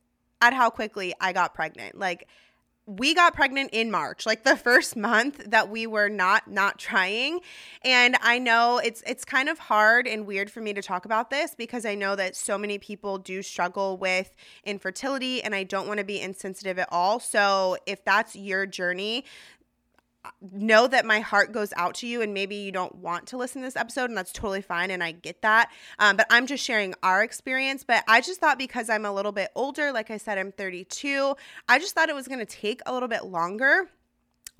at 0.41 0.53
how 0.53 0.71
quickly 0.71 1.15
I 1.21 1.33
got 1.33 1.55
pregnant. 1.55 1.99
Like, 1.99 2.29
we 2.87 3.15
got 3.15 3.35
pregnant 3.35 3.71
in 3.73 3.91
March, 3.91 4.27
like 4.27 4.43
the 4.43 4.57
first 4.57 4.97
month 4.97 5.51
that 5.51 5.69
we 5.69 5.87
were 5.87 6.09
not 6.09 6.51
not 6.51 6.79
trying. 6.79 7.41
And 7.85 8.17
I 8.21 8.39
know 8.39 8.79
it's 8.79 9.03
it's 9.07 9.25
kind 9.25 9.49
of 9.49 9.59
hard 9.59 10.09
and 10.09 10.27
weird 10.27 10.51
for 10.51 10.61
me 10.61 10.73
to 10.73 10.83
talk 10.83 11.05
about 11.05 11.31
this 11.31 11.55
because 11.55 11.87
I 11.87 11.95
know 11.95 12.17
that 12.17 12.35
so 12.35 12.59
many 12.59 12.79
people 12.79 13.19
do 13.19 13.43
struggle 13.43 13.97
with 13.97 14.35
infertility 14.65 15.43
and 15.43 15.55
I 15.55 15.63
don't 15.63 15.87
want 15.87 15.99
to 15.99 16.05
be 16.05 16.21
insensitive 16.21 16.79
at 16.79 16.89
all. 16.91 17.21
So 17.21 17.77
if 17.87 18.05
that's 18.05 18.35
your 18.35 18.67
journey, 18.67 19.25
know 20.41 20.87
that 20.87 21.07
my 21.07 21.21
heart 21.21 21.53
goes 21.53 21.73
out 21.77 21.95
to 21.97 22.07
you 22.07 22.21
and 22.21 22.35
maybe 22.35 22.57
you 22.57 22.73
don't 22.73 22.95
want 22.97 23.27
to 23.29 23.37
listen 23.37 23.63
to 23.63 23.67
this 23.67 23.77
episode 23.77 24.11
and 24.11 24.17
that's 24.17 24.33
totally 24.33 24.61
fine 24.63 24.91
and 24.91 25.03
i 25.03 25.13
get 25.13 25.43
that. 25.43 25.71
Um, 25.99 26.17
but 26.17 26.27
i'm 26.31 26.47
just 26.47 26.65
sharing 26.65 26.95
our 27.03 27.23
experience. 27.23 27.85
But 27.85 28.05
i 28.07 28.21
just 28.21 28.41
thought 28.41 28.59
because 28.59 28.91
i'm 28.91 29.05
a 29.05 29.13
little 29.13 29.33
bit 29.33 29.51
older 29.55 29.93
like 29.93 30.11
i 30.11 30.17
said 30.17 30.39
i'm 30.39 30.53
32 30.53 31.35
i 31.69 31.79
just 31.79 31.95
thought 31.95 32.09
it 32.09 32.15
was 32.15 32.29
going 32.29 32.39
to 32.39 32.47
take 32.47 32.81
a 32.87 32.93
little 32.93 33.09
bit 33.09 33.25
longer 33.25 33.89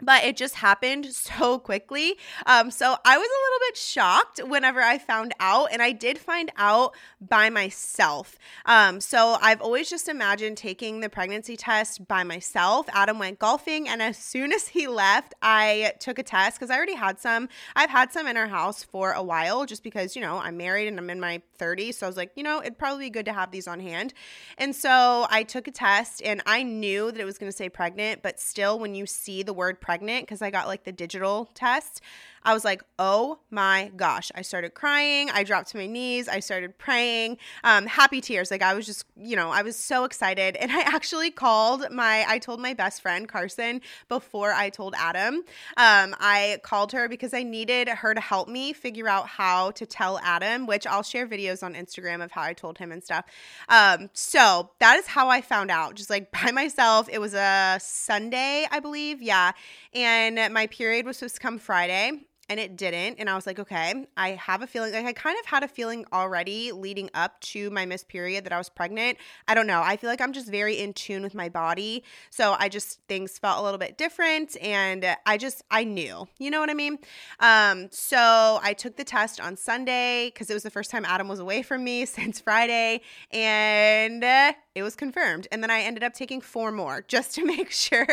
but 0.03 0.25
it 0.25 0.37
just 0.37 0.57
happened 0.57 1.07
so 1.13 1.59
quickly. 1.59 2.17
Um, 2.47 2.71
so 2.71 2.97
I 3.05 3.19
was 3.19 3.29
a 3.29 3.43
little 3.45 3.69
bit 3.69 3.77
shocked 3.77 4.41
whenever 4.47 4.81
I 4.81 4.99
found 4.99 5.35
out, 5.41 5.69
and 5.73 5.83
I 5.83 5.93
did 5.93 6.19
find 6.19 6.51
out 6.57 6.95
by 7.21 7.51
myself. 7.51 8.39
Um, 8.67 9.01
so 9.01 9.37
I've 9.41 9.61
always 9.61 9.91
just 9.91 10.09
imagined 10.09 10.57
taking 10.57 11.01
the 11.01 11.09
pregnancy 11.09 11.57
test 11.57 12.07
by 12.09 12.25
myself. 12.25 12.87
Adam 12.93 13.19
went 13.19 13.39
golfing, 13.39 13.89
and 13.89 14.03
as 14.03 14.17
soon 14.31 14.53
as 14.53 14.69
he 14.69 14.87
left, 14.87 15.35
I 15.43 15.93
took 16.01 16.19
a 16.19 16.23
test 16.23 16.59
because 16.59 16.71
I 16.71 16.77
already 16.77 16.95
had 16.95 17.19
some. 17.21 17.49
I've 17.77 17.91
had 17.91 18.13
some 18.13 18.27
in 18.27 18.37
our 18.37 18.49
house 18.49 18.83
for 18.83 19.13
a 19.13 19.23
while 19.23 19.67
just 19.67 19.83
because, 19.83 20.17
you 20.17 20.23
know, 20.23 20.39
I'm 20.39 20.57
married 20.57 20.89
and 20.89 20.99
I'm 20.99 21.11
in 21.11 21.21
my 21.21 21.43
30s. 21.59 21.95
So 21.95 22.07
I 22.07 22.09
was 22.09 22.17
like, 22.17 22.33
you 22.37 22.43
know, 22.43 22.61
it'd 22.61 22.79
probably 22.79 23.07
be 23.07 23.11
good 23.11 23.27
to 23.27 23.33
have 23.33 23.51
these 23.51 23.69
on 23.69 23.81
hand. 23.81 24.15
And 24.59 24.75
so 24.75 25.27
I 25.31 25.43
took 25.43 25.69
a 25.69 25.71
test, 25.71 26.23
and 26.23 26.43
I 26.47 26.63
knew 26.63 27.11
that 27.13 27.21
it 27.21 27.25
was 27.25 27.39
going 27.39 27.51
to 27.51 27.57
say 27.57 27.69
pregnant, 27.69 28.23
but 28.23 28.41
still, 28.41 28.79
when 28.79 28.95
you 28.95 29.07
see 29.07 29.43
the 29.43 29.53
word 29.53 29.81
pregnant, 29.81 29.90
pregnant 29.91 30.25
because 30.25 30.41
I 30.41 30.51
got 30.53 30.69
like 30.69 30.85
the 30.85 30.93
digital 30.93 31.51
test. 31.53 32.01
I 32.43 32.55
was 32.55 32.65
like, 32.65 32.83
oh 32.99 33.41
my 33.51 33.91
gosh. 33.97 34.31
I 34.35 34.43
started 34.43 34.75
crying. 34.75 35.31
I 35.31 35.45
dropped 35.45 35.71
to 35.71 35.77
my 35.77 35.87
knees. 35.87 36.29
I 36.29 36.41
started 36.41 36.79
praying. 36.79 37.37
Um, 37.65 37.87
happy 37.87 38.21
tears. 38.21 38.51
Like 38.51 38.63
I 38.63 38.75
was 38.75 38.87
just, 38.87 39.05
you 39.17 39.37
know, 39.37 39.51
I 39.51 39.63
was 39.63 39.77
so 39.77 40.05
excited. 40.05 40.57
And 40.57 40.73
I 40.73 40.81
actually 40.81 41.31
called 41.31 41.91
my, 41.91 42.25
I 42.27 42.39
told 42.39 42.61
my 42.61 42.73
best 42.73 43.03
friend, 43.03 43.29
Carson, 43.29 43.83
before 44.09 44.53
I 44.53 44.71
told 44.71 44.95
Adam. 44.97 45.37
Um, 45.77 46.15
I 46.19 46.61
called 46.63 46.93
her 46.93 47.09
because 47.09 47.35
I 47.35 47.43
needed 47.43 47.89
her 47.89 48.15
to 48.15 48.21
help 48.21 48.49
me 48.49 48.73
figure 48.73 49.09
out 49.09 49.27
how 49.27 49.73
to 49.73 49.85
tell 49.85 50.19
Adam, 50.23 50.67
which 50.67 50.87
I'll 50.87 51.03
share 51.03 51.27
videos 51.27 51.63
on 51.63 51.75
Instagram 51.75 52.23
of 52.25 52.31
how 52.31 52.43
I 52.43 52.55
told 52.55 52.79
him 52.79 52.91
and 52.91 53.05
stuff. 53.05 53.27
Um, 53.69 54.09
so 54.15 54.71
that 54.79 54.99
is 54.99 55.07
how 55.07 55.29
I 55.29 55.43
found 55.43 55.71
out, 55.71 55.95
just 55.95 56.11
like 56.11 56.31
by 56.45 56.53
myself. 56.53 57.09
It 57.11 57.21
was 57.21 57.35
a 57.35 57.79
Sunday, 57.83 58.67
I 58.71 58.81
believe. 58.81 59.21
Yeah. 59.21 59.53
And 59.93 60.53
my 60.55 60.67
period 60.69 61.05
was 61.05 61.19
supposed 61.19 61.35
to 61.35 61.41
come 61.41 61.59
Friday 61.59 62.13
and 62.51 62.59
it 62.59 62.77
didn't. 62.77 63.21
And 63.21 63.31
I 63.31 63.37
was 63.37 63.47
like, 63.47 63.61
okay, 63.61 64.07
I 64.17 64.31
have 64.31 64.61
a 64.61 64.67
feeling 64.67 64.93
like 64.93 65.07
I 65.07 65.13
kind 65.13 65.39
of 65.39 65.47
had 65.47 65.63
a 65.63 65.69
feeling 65.69 66.05
already 66.13 66.73
leading 66.73 67.09
up 67.15 67.41
to 67.43 67.71
my 67.71 67.87
missed 67.87 68.09
period 68.09 68.43
that 68.45 68.53
I 68.53 68.59
was 68.59 68.69
pregnant. 68.69 69.19
I 69.47 69.55
don't 69.55 69.69
know. 69.69 69.81
I 69.83 69.97
feel 69.97 70.11
like 70.11 70.21
I'm 70.21 70.33
just 70.33 70.49
very 70.49 70.77
in 70.77 70.93
tune 70.93 71.23
with 71.23 71.33
my 71.33 71.49
body. 71.49 72.03
So 72.31 72.57
I 72.59 72.69
just, 72.69 72.99
things 73.07 73.39
felt 73.39 73.61
a 73.61 73.63
little 73.63 73.79
bit 73.79 73.97
different. 73.97 74.57
And 74.61 75.17
I 75.25 75.39
just, 75.39 75.63
I 75.71 75.85
knew, 75.85 76.27
you 76.39 76.51
know 76.51 76.59
what 76.59 76.71
I 76.71 76.75
mean? 76.75 76.99
Um, 77.39 77.89
so 77.93 78.59
I 78.63 78.73
took 78.73 78.97
the 78.97 79.05
test 79.05 79.41
on 79.41 79.57
Sunday 79.57 80.33
because 80.35 80.51
it 80.51 80.55
was 80.55 80.65
the 80.65 80.71
first 80.71 80.91
time 80.91 81.05
Adam 81.05 81.29
was 81.29 81.39
away 81.39 81.63
from 81.63 81.85
me 81.85 82.05
since 82.05 82.41
Friday. 82.41 83.01
And, 83.31 84.25
uh, 84.25 84.53
it 84.75 84.83
was 84.83 84.95
confirmed. 84.95 85.49
And 85.51 85.63
then 85.63 85.71
I 85.71 85.81
ended 85.83 86.05
up 86.05 86.15
taking 86.15 86.41
four 86.41 86.71
more 86.71 87.05
just 87.09 87.35
to 87.35 87.45
make 87.45 87.71
sure. 87.71 88.07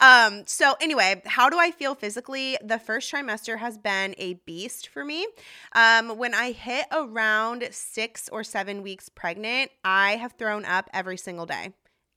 Um, 0.00 0.44
so, 0.46 0.74
anyway, 0.80 1.22
how 1.26 1.50
do 1.50 1.58
I 1.58 1.70
feel 1.70 1.94
physically? 1.94 2.56
The 2.62 2.78
first 2.78 3.12
trimester 3.12 3.58
has 3.58 3.67
been 3.76 4.14
a 4.16 4.34
beast 4.46 4.88
for 4.88 5.04
me. 5.04 5.26
Um, 5.74 6.16
when 6.16 6.32
I 6.32 6.52
hit 6.52 6.86
around 6.92 7.68
six 7.72 8.28
or 8.30 8.42
seven 8.44 8.82
weeks 8.82 9.08
pregnant, 9.08 9.70
I 9.84 10.12
have 10.16 10.32
thrown 10.38 10.64
up 10.64 10.88
every 10.94 11.18
single 11.18 11.44
day 11.44 11.72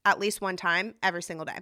at 0.05 0.19
least 0.19 0.41
one 0.41 0.55
time 0.55 0.95
every 1.03 1.21
single 1.21 1.45
day. 1.45 1.57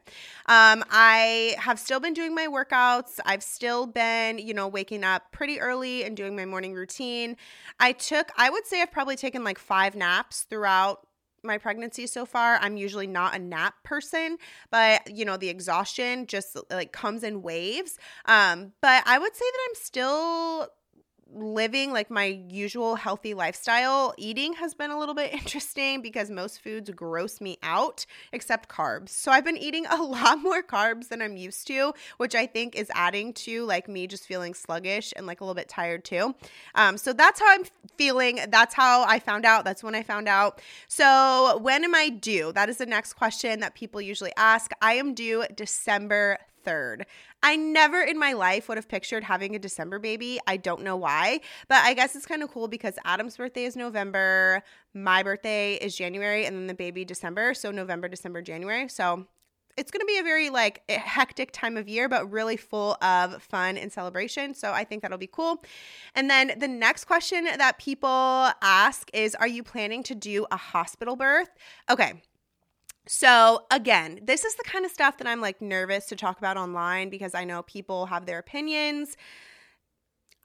Um, 0.46 0.84
I 0.90 1.56
have 1.60 1.80
still 1.80 2.00
been 2.00 2.14
doing 2.14 2.34
my 2.34 2.48
workouts. 2.48 3.20
I've 3.26 3.44
still 3.44 3.86
been, 3.86 4.40
you 4.40 4.54
know, 4.54 4.68
waking 4.68 5.04
up 5.04 5.32
pretty 5.32 5.60
early 5.60 6.04
and 6.04 6.16
doing 6.16 6.36
my 6.36 6.46
morning 6.46 6.74
routine. 6.74 7.36
I 7.80 7.92
took, 7.92 8.32
I 8.38 8.50
would 8.50 8.66
say 8.66 8.82
I've 8.82 8.92
probably 8.92 9.16
taken 9.16 9.44
like 9.44 9.60
five 9.60 9.96
naps 9.96 10.44
throughout 10.44 11.06
my 11.44 11.58
pregnancy 11.58 12.08
so 12.08 12.26
far. 12.26 12.58
I'm 12.62 12.78
usually 12.78 13.08
not 13.08 13.36
a 13.36 13.40
nap 13.40 13.76
person, 13.84 14.38
but 14.72 15.16
you 15.16 15.26
know, 15.26 15.38
the 15.38 15.50
exhaustion 15.50 16.28
just 16.28 16.58
like 16.70 16.92
comes 16.92 17.24
in 17.24 17.42
waves. 17.42 17.98
Um, 18.26 18.74
but 18.82 19.04
I 19.06 19.18
would 19.18 19.36
say 19.36 19.46
that 19.46 19.68
I'm 19.70 19.76
still 19.76 20.68
living 21.34 21.92
like 21.92 22.10
my 22.10 22.40
usual 22.50 22.96
healthy 22.96 23.34
lifestyle, 23.34 24.14
eating 24.18 24.54
has 24.54 24.74
been 24.74 24.92
a 24.92 25.00
little 25.00 25.16
bit 25.16 25.34
interesting 25.40 26.02
because 26.02 26.30
most 26.30 26.62
foods 26.62 26.90
gross 26.92 27.42
me 27.42 27.58
out 27.64 28.06
except 28.32 28.70
carbs. 28.70 29.10
So 29.10 29.32
I've 29.32 29.46
been 29.46 29.58
eating 29.58 29.86
a 29.86 29.96
lot 30.02 30.42
more 30.42 30.64
carbs 30.64 31.10
than 31.10 31.22
I'm 31.22 31.38
used 31.38 31.68
to, 31.68 31.94
which 32.18 32.36
I 32.36 32.46
think 32.46 32.76
is 32.76 32.92
adding 32.94 33.34
to 33.34 33.66
like 33.66 33.88
me 33.88 34.08
just 34.08 34.26
feeling 34.26 34.54
sluggish 34.54 35.14
and 35.16 35.26
like 35.26 35.42
a 35.42 35.44
little 35.44 35.56
bit 35.56 35.70
tired 35.70 36.04
too. 36.04 36.36
Um, 36.76 36.98
so 36.98 37.14
that's 37.14 37.40
how 37.40 37.50
I'm 37.50 37.64
feeling. 37.98 38.40
That's 38.50 38.74
how 38.74 39.04
I 39.04 39.20
found 39.20 39.46
out. 39.46 39.66
That's 39.66 39.84
when 39.84 39.96
I 39.96 40.04
found 40.04 40.28
out. 40.28 40.62
So 40.88 41.60
when 41.62 41.84
am 41.84 41.96
I 41.96 42.10
due? 42.10 42.52
That 42.54 42.70
is 42.70 42.78
the 42.78 42.86
next 42.86 43.14
question 43.14 43.60
that 43.60 43.76
people 43.76 44.02
usually 44.02 44.34
ask. 44.38 44.72
I 44.82 44.94
am 44.94 45.14
due 45.14 45.46
December 45.56 46.38
3rd. 46.66 47.04
I 47.44 47.56
never 47.56 48.02
in 48.02 48.18
my 48.18 48.34
life 48.34 48.68
would 48.68 48.78
have 48.78 48.88
pictured 48.88 49.24
having 49.24 49.56
a 49.56 49.60
December 49.60 50.00
baby. 50.00 50.40
I 50.48 50.58
don't 50.58 50.84
know 50.84 50.96
why, 50.96 51.42
but 51.68 51.84
I 51.84 51.94
guess 51.94 52.16
it's 52.16 52.26
kind 52.26 52.44
of 52.44 52.52
cool 52.52 52.68
because 52.68 52.96
Adam's 53.06 53.38
birthday 53.38 53.66
is 53.66 53.76
November, 53.76 54.64
my 54.94 55.24
birthday 55.24 55.76
is 55.76 55.96
January, 55.96 56.46
and 56.46 56.56
then 56.56 56.68
the 56.68 56.74
baby 56.74 57.06
December. 57.06 57.54
So 57.54 57.72
November, 57.72 58.08
December, 58.08 58.42
January. 58.42 58.88
So 58.90 59.28
it's 59.80 59.92
going 59.92 60.02
to 60.02 60.06
be 60.06 60.18
a 60.18 60.24
very 60.24 60.50
like 60.50 60.84
hectic 60.90 61.52
time 61.52 61.78
of 61.78 61.88
year 61.88 62.10
but 62.10 62.30
really 62.30 62.58
full 62.58 62.98
of 63.02 63.42
fun 63.42 63.78
and 63.78 63.92
celebration 63.92 64.54
so 64.54 64.72
i 64.74 64.84
think 64.84 65.02
that'll 65.02 65.18
be 65.18 65.28
cool 65.28 65.64
and 66.16 66.30
then 66.30 66.52
the 66.58 66.68
next 66.68 67.06
question 67.06 67.46
that 67.46 67.80
people 67.80 68.50
ask 68.62 69.10
is 69.14 69.36
are 69.36 69.48
you 69.48 69.64
planning 69.64 70.04
to 70.04 70.14
do 70.14 70.46
a 70.52 70.58
hospital 70.58 71.16
birth 71.16 71.50
okay 71.90 72.22
so, 73.08 73.66
again, 73.72 74.20
this 74.24 74.44
is 74.46 74.56
the 74.56 74.64
kind 74.64 74.86
of 74.86 74.92
stuff 74.92 75.18
that 75.18 75.28
I'm 75.28 75.42
like 75.42 75.62
nervous 75.62 76.06
to 76.08 76.16
talk 76.16 76.38
about 76.38 76.58
online 76.58 77.10
because 77.10 77.34
I 77.34 77.44
know 77.44 77.64
people 77.64 78.06
have 78.08 78.26
their 78.28 78.38
opinions. 78.38 79.18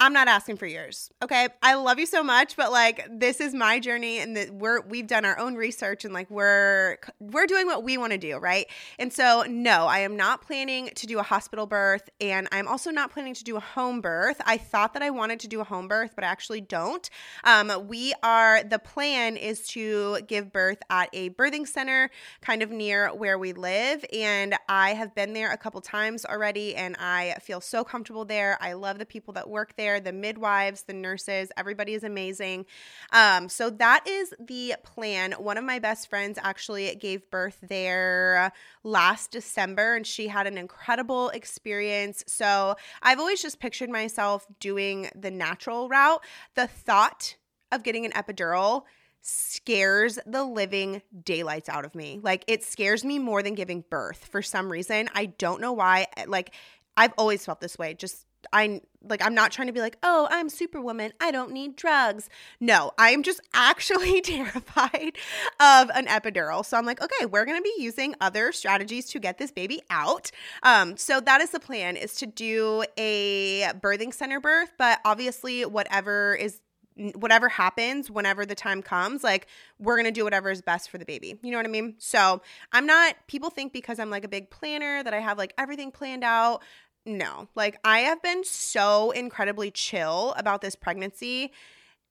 I'm 0.00 0.12
not 0.12 0.26
asking 0.26 0.56
for 0.56 0.66
yours. 0.66 1.10
Okay. 1.22 1.48
I 1.62 1.74
love 1.74 2.00
you 2.00 2.06
so 2.06 2.24
much, 2.24 2.56
but 2.56 2.72
like 2.72 3.06
this 3.08 3.40
is 3.40 3.54
my 3.54 3.78
journey 3.78 4.18
and 4.18 4.36
that 4.36 4.50
we're 4.52 4.80
we've 4.80 5.06
done 5.06 5.24
our 5.24 5.38
own 5.38 5.54
research 5.54 6.04
and 6.04 6.12
like 6.12 6.28
we're 6.30 6.98
we're 7.20 7.46
doing 7.46 7.66
what 7.66 7.84
we 7.84 7.96
want 7.96 8.10
to 8.10 8.18
do, 8.18 8.38
right? 8.38 8.66
And 8.98 9.12
so 9.12 9.44
no, 9.48 9.86
I 9.86 10.00
am 10.00 10.16
not 10.16 10.42
planning 10.42 10.90
to 10.96 11.06
do 11.06 11.20
a 11.20 11.22
hospital 11.22 11.66
birth 11.66 12.10
and 12.20 12.48
I'm 12.50 12.66
also 12.66 12.90
not 12.90 13.12
planning 13.12 13.34
to 13.34 13.44
do 13.44 13.56
a 13.56 13.60
home 13.60 14.00
birth. 14.00 14.40
I 14.44 14.56
thought 14.56 14.94
that 14.94 15.02
I 15.02 15.10
wanted 15.10 15.38
to 15.40 15.48
do 15.48 15.60
a 15.60 15.64
home 15.64 15.86
birth, 15.86 16.10
but 16.16 16.24
I 16.24 16.26
actually 16.26 16.60
don't. 16.60 17.08
Um, 17.44 17.86
we 17.86 18.14
are 18.24 18.64
the 18.64 18.80
plan 18.80 19.36
is 19.36 19.64
to 19.68 20.22
give 20.26 20.52
birth 20.52 20.82
at 20.90 21.08
a 21.12 21.30
birthing 21.30 21.68
center 21.68 22.10
kind 22.40 22.64
of 22.64 22.70
near 22.70 23.14
where 23.14 23.38
we 23.38 23.52
live 23.52 24.04
and 24.12 24.56
I 24.68 24.94
have 24.94 25.14
been 25.14 25.34
there 25.34 25.52
a 25.52 25.56
couple 25.56 25.80
times 25.80 26.24
already 26.24 26.74
and 26.74 26.96
I 26.98 27.36
feel 27.40 27.60
so 27.60 27.84
comfortable 27.84 28.24
there. 28.24 28.58
I 28.60 28.72
love 28.72 28.98
the 28.98 29.06
people 29.06 29.32
that 29.34 29.48
work 29.48 29.76
there 29.76 29.83
there, 29.84 30.00
the 30.00 30.12
midwives, 30.12 30.84
the 30.84 30.94
nurses, 30.94 31.52
everybody 31.58 31.92
is 31.92 32.04
amazing. 32.04 32.64
Um, 33.12 33.50
so 33.50 33.68
that 33.68 34.08
is 34.08 34.32
the 34.40 34.76
plan. 34.82 35.32
One 35.32 35.58
of 35.58 35.64
my 35.64 35.78
best 35.78 36.08
friends 36.08 36.38
actually 36.42 36.94
gave 36.96 37.30
birth 37.30 37.58
there 37.68 38.50
last 38.82 39.30
December 39.30 39.94
and 39.94 40.06
she 40.06 40.28
had 40.28 40.46
an 40.46 40.56
incredible 40.56 41.28
experience. 41.30 42.24
So 42.26 42.76
I've 43.02 43.18
always 43.18 43.42
just 43.42 43.60
pictured 43.60 43.90
myself 43.90 44.46
doing 44.58 45.10
the 45.14 45.30
natural 45.30 45.88
route. 45.90 46.24
The 46.54 46.66
thought 46.66 47.36
of 47.70 47.82
getting 47.82 48.06
an 48.06 48.12
epidural 48.12 48.84
scares 49.20 50.18
the 50.24 50.44
living 50.44 51.02
daylights 51.24 51.68
out 51.68 51.84
of 51.84 51.94
me. 51.94 52.20
Like 52.22 52.44
it 52.46 52.62
scares 52.62 53.04
me 53.04 53.18
more 53.18 53.42
than 53.42 53.54
giving 53.54 53.84
birth 53.90 54.24
for 54.30 54.40
some 54.40 54.72
reason. 54.72 55.10
I 55.14 55.26
don't 55.26 55.60
know 55.60 55.72
why. 55.72 56.06
Like 56.26 56.54
I've 56.96 57.12
always 57.18 57.44
felt 57.44 57.60
this 57.60 57.76
way. 57.76 57.92
Just 57.92 58.24
I 58.52 58.80
like 59.06 59.24
I'm 59.24 59.34
not 59.34 59.52
trying 59.52 59.66
to 59.66 59.72
be 59.72 59.80
like, 59.80 59.98
"Oh, 60.02 60.28
I'm 60.30 60.48
superwoman. 60.48 61.12
I 61.20 61.30
don't 61.30 61.52
need 61.52 61.76
drugs." 61.76 62.28
No, 62.60 62.92
I'm 62.98 63.22
just 63.22 63.40
actually 63.54 64.20
terrified 64.22 65.12
of 65.60 65.90
an 65.90 66.06
epidural. 66.06 66.64
So 66.64 66.76
I'm 66.76 66.86
like, 66.86 67.02
"Okay, 67.02 67.26
we're 67.26 67.44
going 67.44 67.58
to 67.58 67.62
be 67.62 67.74
using 67.78 68.14
other 68.20 68.52
strategies 68.52 69.06
to 69.10 69.18
get 69.18 69.38
this 69.38 69.50
baby 69.50 69.82
out." 69.90 70.30
Um 70.62 70.96
so 70.96 71.20
that 71.20 71.40
is 71.40 71.50
the 71.50 71.60
plan 71.60 71.96
is 71.96 72.14
to 72.16 72.26
do 72.26 72.84
a 72.96 73.70
birthing 73.80 74.12
center 74.14 74.40
birth, 74.40 74.72
but 74.78 75.00
obviously 75.04 75.64
whatever 75.64 76.34
is 76.34 76.60
whatever 77.14 77.48
happens 77.48 78.10
whenever 78.10 78.46
the 78.46 78.54
time 78.54 78.80
comes 78.80 79.24
like 79.24 79.48
we're 79.80 79.96
going 79.96 80.04
to 80.04 80.12
do 80.12 80.22
whatever 80.22 80.50
is 80.50 80.62
best 80.62 80.88
for 80.88 80.96
the 80.96 81.04
baby 81.04 81.36
you 81.42 81.50
know 81.50 81.56
what 81.56 81.66
i 81.66 81.68
mean 81.68 81.94
so 81.98 82.40
i'm 82.72 82.86
not 82.86 83.16
people 83.26 83.50
think 83.50 83.72
because 83.72 83.98
i'm 83.98 84.10
like 84.10 84.24
a 84.24 84.28
big 84.28 84.48
planner 84.48 85.02
that 85.02 85.12
i 85.12 85.18
have 85.18 85.36
like 85.36 85.52
everything 85.58 85.90
planned 85.90 86.22
out 86.22 86.62
no, 87.06 87.48
like 87.54 87.78
I 87.84 88.00
have 88.00 88.22
been 88.22 88.44
so 88.44 89.10
incredibly 89.10 89.70
chill 89.70 90.34
about 90.36 90.62
this 90.62 90.74
pregnancy. 90.74 91.52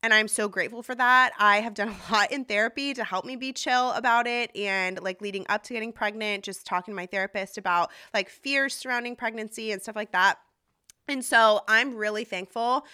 And 0.04 0.14
I'm 0.14 0.28
so 0.28 0.50
grateful 0.50 0.84
for 0.84 0.94
that. 0.96 1.32
I 1.40 1.62
have 1.62 1.74
done 1.74 1.96
a 2.10 2.12
lot 2.12 2.32
in 2.32 2.46
therapy 2.46 2.94
to 2.94 3.04
help 3.04 3.26
me 3.26 3.36
be 3.36 3.54
chill 3.54 3.92
about 3.92 4.28
it. 4.28 4.56
And 4.56 5.02
like 5.02 5.22
leading 5.22 5.46
up 5.50 5.64
to 5.64 5.74
getting 5.74 5.94
pregnant, 5.94 6.44
just 6.44 6.66
talking 6.66 6.92
to 6.92 6.96
my 6.96 7.06
therapist 7.06 7.58
about 7.58 7.90
like 8.14 8.30
fears 8.30 8.76
surrounding 8.76 9.16
pregnancy 9.16 9.72
and 9.72 9.82
stuff 9.82 9.96
like 9.96 10.12
that. 10.12 10.40
And 11.08 11.24
so 11.24 11.62
I'm 11.68 11.96
really 11.96 12.24
thankful 12.24 12.86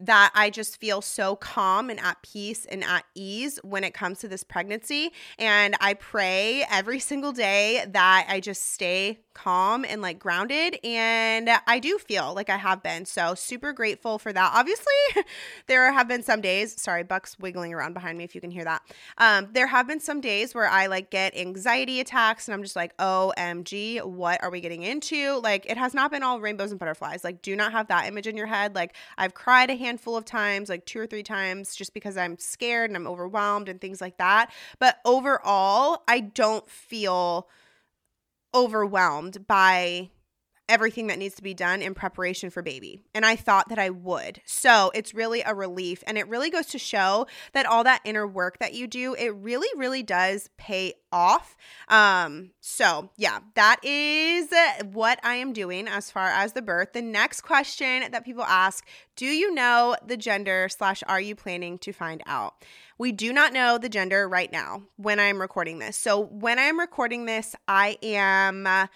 that 0.00 0.32
I 0.34 0.48
just 0.50 0.80
feel 0.80 1.02
so 1.02 1.36
calm 1.36 1.90
and 1.90 2.00
at 2.00 2.22
peace 2.22 2.64
and 2.64 2.82
at 2.82 3.04
ease 3.14 3.58
when 3.62 3.84
it 3.84 3.92
comes 3.92 4.20
to 4.20 4.28
this 4.28 4.42
pregnancy. 4.42 5.12
And 5.38 5.76
I 5.80 5.94
pray 5.94 6.64
every 6.70 7.00
single 7.00 7.32
day 7.32 7.84
that 7.86 8.26
I 8.28 8.40
just 8.40 8.72
stay 8.72 9.20
calm 9.34 9.84
and 9.88 10.02
like 10.02 10.18
grounded. 10.18 10.78
And 10.84 11.50
I 11.66 11.78
do 11.78 11.98
feel 11.98 12.34
like 12.34 12.50
I 12.50 12.56
have 12.56 12.82
been. 12.82 13.04
So 13.04 13.34
super 13.34 13.72
grateful 13.72 14.18
for 14.18 14.32
that. 14.32 14.52
Obviously, 14.54 14.92
there 15.66 15.92
have 15.92 16.08
been 16.08 16.22
some 16.22 16.40
days, 16.40 16.80
sorry, 16.80 17.02
Buck's 17.02 17.38
wiggling 17.38 17.72
around 17.72 17.94
behind 17.94 18.18
me 18.18 18.24
if 18.24 18.34
you 18.34 18.40
can 18.40 18.50
hear 18.50 18.64
that. 18.64 18.82
Um, 19.18 19.48
there 19.52 19.66
have 19.66 19.86
been 19.86 20.00
some 20.00 20.20
days 20.20 20.54
where 20.54 20.68
I 20.68 20.86
like 20.86 21.10
get 21.10 21.36
anxiety 21.36 22.00
attacks 22.00 22.48
and 22.48 22.54
I'm 22.54 22.62
just 22.62 22.76
like, 22.76 22.96
OMG, 22.98 24.04
what 24.04 24.42
are 24.42 24.50
we 24.50 24.60
getting 24.60 24.82
into? 24.82 25.38
Like, 25.40 25.66
it 25.66 25.76
has 25.76 25.94
not 25.94 26.10
been 26.10 26.22
all 26.22 26.40
rainbows 26.40 26.70
and 26.70 26.78
butterflies. 26.78 27.24
Like, 27.24 27.42
do 27.42 27.54
not 27.56 27.72
have 27.72 27.88
that 27.88 28.06
image 28.06 28.26
in 28.26 28.36
your 28.36 28.46
head. 28.46 28.74
Like, 28.74 28.94
I've 29.16 29.34
cried 29.34 29.70
a 29.70 29.76
handful 29.76 30.16
of 30.16 30.24
times, 30.24 30.68
like 30.68 30.84
two 30.86 31.00
or 31.00 31.06
three 31.06 31.22
times, 31.22 31.74
just 31.74 31.94
because 31.94 32.16
I'm 32.16 32.38
scared 32.38 32.90
and 32.90 32.96
I'm 32.96 33.06
overwhelmed 33.06 33.68
and 33.68 33.80
things 33.80 34.00
like 34.00 34.18
that. 34.18 34.50
But 34.78 34.98
overall, 35.04 36.02
I 36.08 36.20
don't 36.20 36.68
feel 36.68 37.48
overwhelmed 38.54 39.46
by 39.46 40.10
everything 40.70 41.08
that 41.08 41.18
needs 41.18 41.34
to 41.34 41.42
be 41.42 41.52
done 41.52 41.82
in 41.82 41.92
preparation 41.92 42.48
for 42.48 42.62
baby. 42.62 43.02
And 43.14 43.26
I 43.26 43.36
thought 43.36 43.68
that 43.68 43.78
I 43.78 43.90
would. 43.90 44.40
So 44.46 44.90
it's 44.94 45.12
really 45.12 45.42
a 45.42 45.54
relief. 45.54 46.02
And 46.06 46.16
it 46.16 46.28
really 46.28 46.48
goes 46.48 46.66
to 46.66 46.78
show 46.78 47.26
that 47.52 47.66
all 47.66 47.84
that 47.84 48.00
inner 48.04 48.26
work 48.26 48.58
that 48.60 48.72
you 48.72 48.86
do, 48.86 49.14
it 49.14 49.34
really, 49.34 49.68
really 49.76 50.02
does 50.02 50.48
pay 50.56 50.94
off. 51.12 51.56
Um, 51.88 52.52
so 52.60 53.10
yeah, 53.16 53.40
that 53.54 53.84
is 53.84 54.48
what 54.92 55.18
I 55.24 55.34
am 55.34 55.52
doing 55.52 55.88
as 55.88 56.10
far 56.10 56.28
as 56.28 56.52
the 56.52 56.62
birth. 56.62 56.92
The 56.92 57.02
next 57.02 57.40
question 57.40 58.04
that 58.10 58.24
people 58.24 58.44
ask 58.44 58.86
Do 59.16 59.26
you 59.26 59.52
know 59.52 59.96
the 60.06 60.16
gender 60.16 60.68
slash 60.70 61.02
are 61.08 61.20
you 61.20 61.34
planning 61.34 61.78
to 61.78 61.92
find 61.92 62.22
out? 62.26 62.64
We 62.96 63.12
do 63.12 63.32
not 63.32 63.52
know 63.52 63.76
the 63.78 63.88
gender 63.88 64.28
right 64.28 64.52
now 64.52 64.82
when 64.96 65.18
I'm 65.18 65.40
recording 65.40 65.80
this. 65.80 65.96
So 65.96 66.20
when 66.20 66.58
I'm 66.58 66.78
recording 66.78 67.24
this, 67.24 67.56
I 67.66 67.98
am. 68.02 68.66
Uh, 68.66 68.86